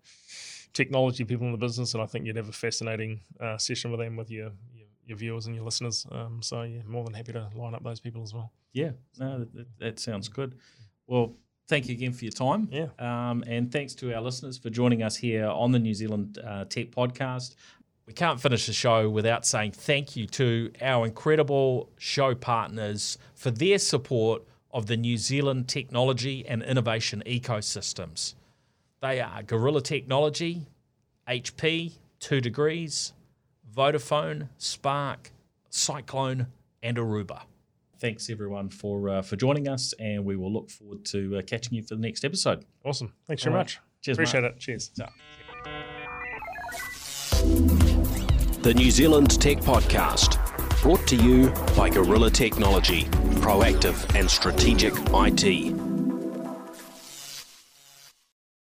[0.73, 4.01] technology people in the business, and I think you'd have a fascinating uh, session with
[4.01, 6.07] them, with your, your your viewers and your listeners.
[6.12, 8.53] Um, so, yeah, more than happy to line up those people as well.
[8.75, 10.55] Yeah, no, that, that, that sounds good.
[11.07, 11.33] Well,
[11.69, 12.69] thank you again for your time.
[12.73, 12.89] Yeah.
[12.99, 16.64] Um, and thanks to our listeners for joining us here on the New Zealand uh,
[16.64, 17.55] Tech Podcast.
[18.07, 23.51] We can't finish the show without saying thank you to our incredible show partners for
[23.51, 28.35] their support of the New Zealand technology and innovation ecosystems.
[29.01, 30.66] They are Gorilla Technology,
[31.29, 33.12] HP, Two Degrees,
[33.77, 35.31] Vodafone, Spark,
[35.69, 36.47] Cyclone,
[36.83, 37.43] and Aruba.
[38.01, 41.75] Thanks everyone for uh, for joining us, and we will look forward to uh, catching
[41.75, 42.65] you for the next episode.
[42.85, 43.13] Awesome.
[43.27, 43.61] Thanks All very right.
[43.61, 43.81] much.
[44.03, 44.55] Cheers, Appreciate Mark.
[44.55, 44.61] it.
[44.61, 44.91] Cheers.
[44.95, 45.07] So.
[48.63, 50.39] The New Zealand Tech Podcast,
[50.83, 53.05] brought to you by Gorilla Technology,
[53.41, 55.88] proactive and strategic IT.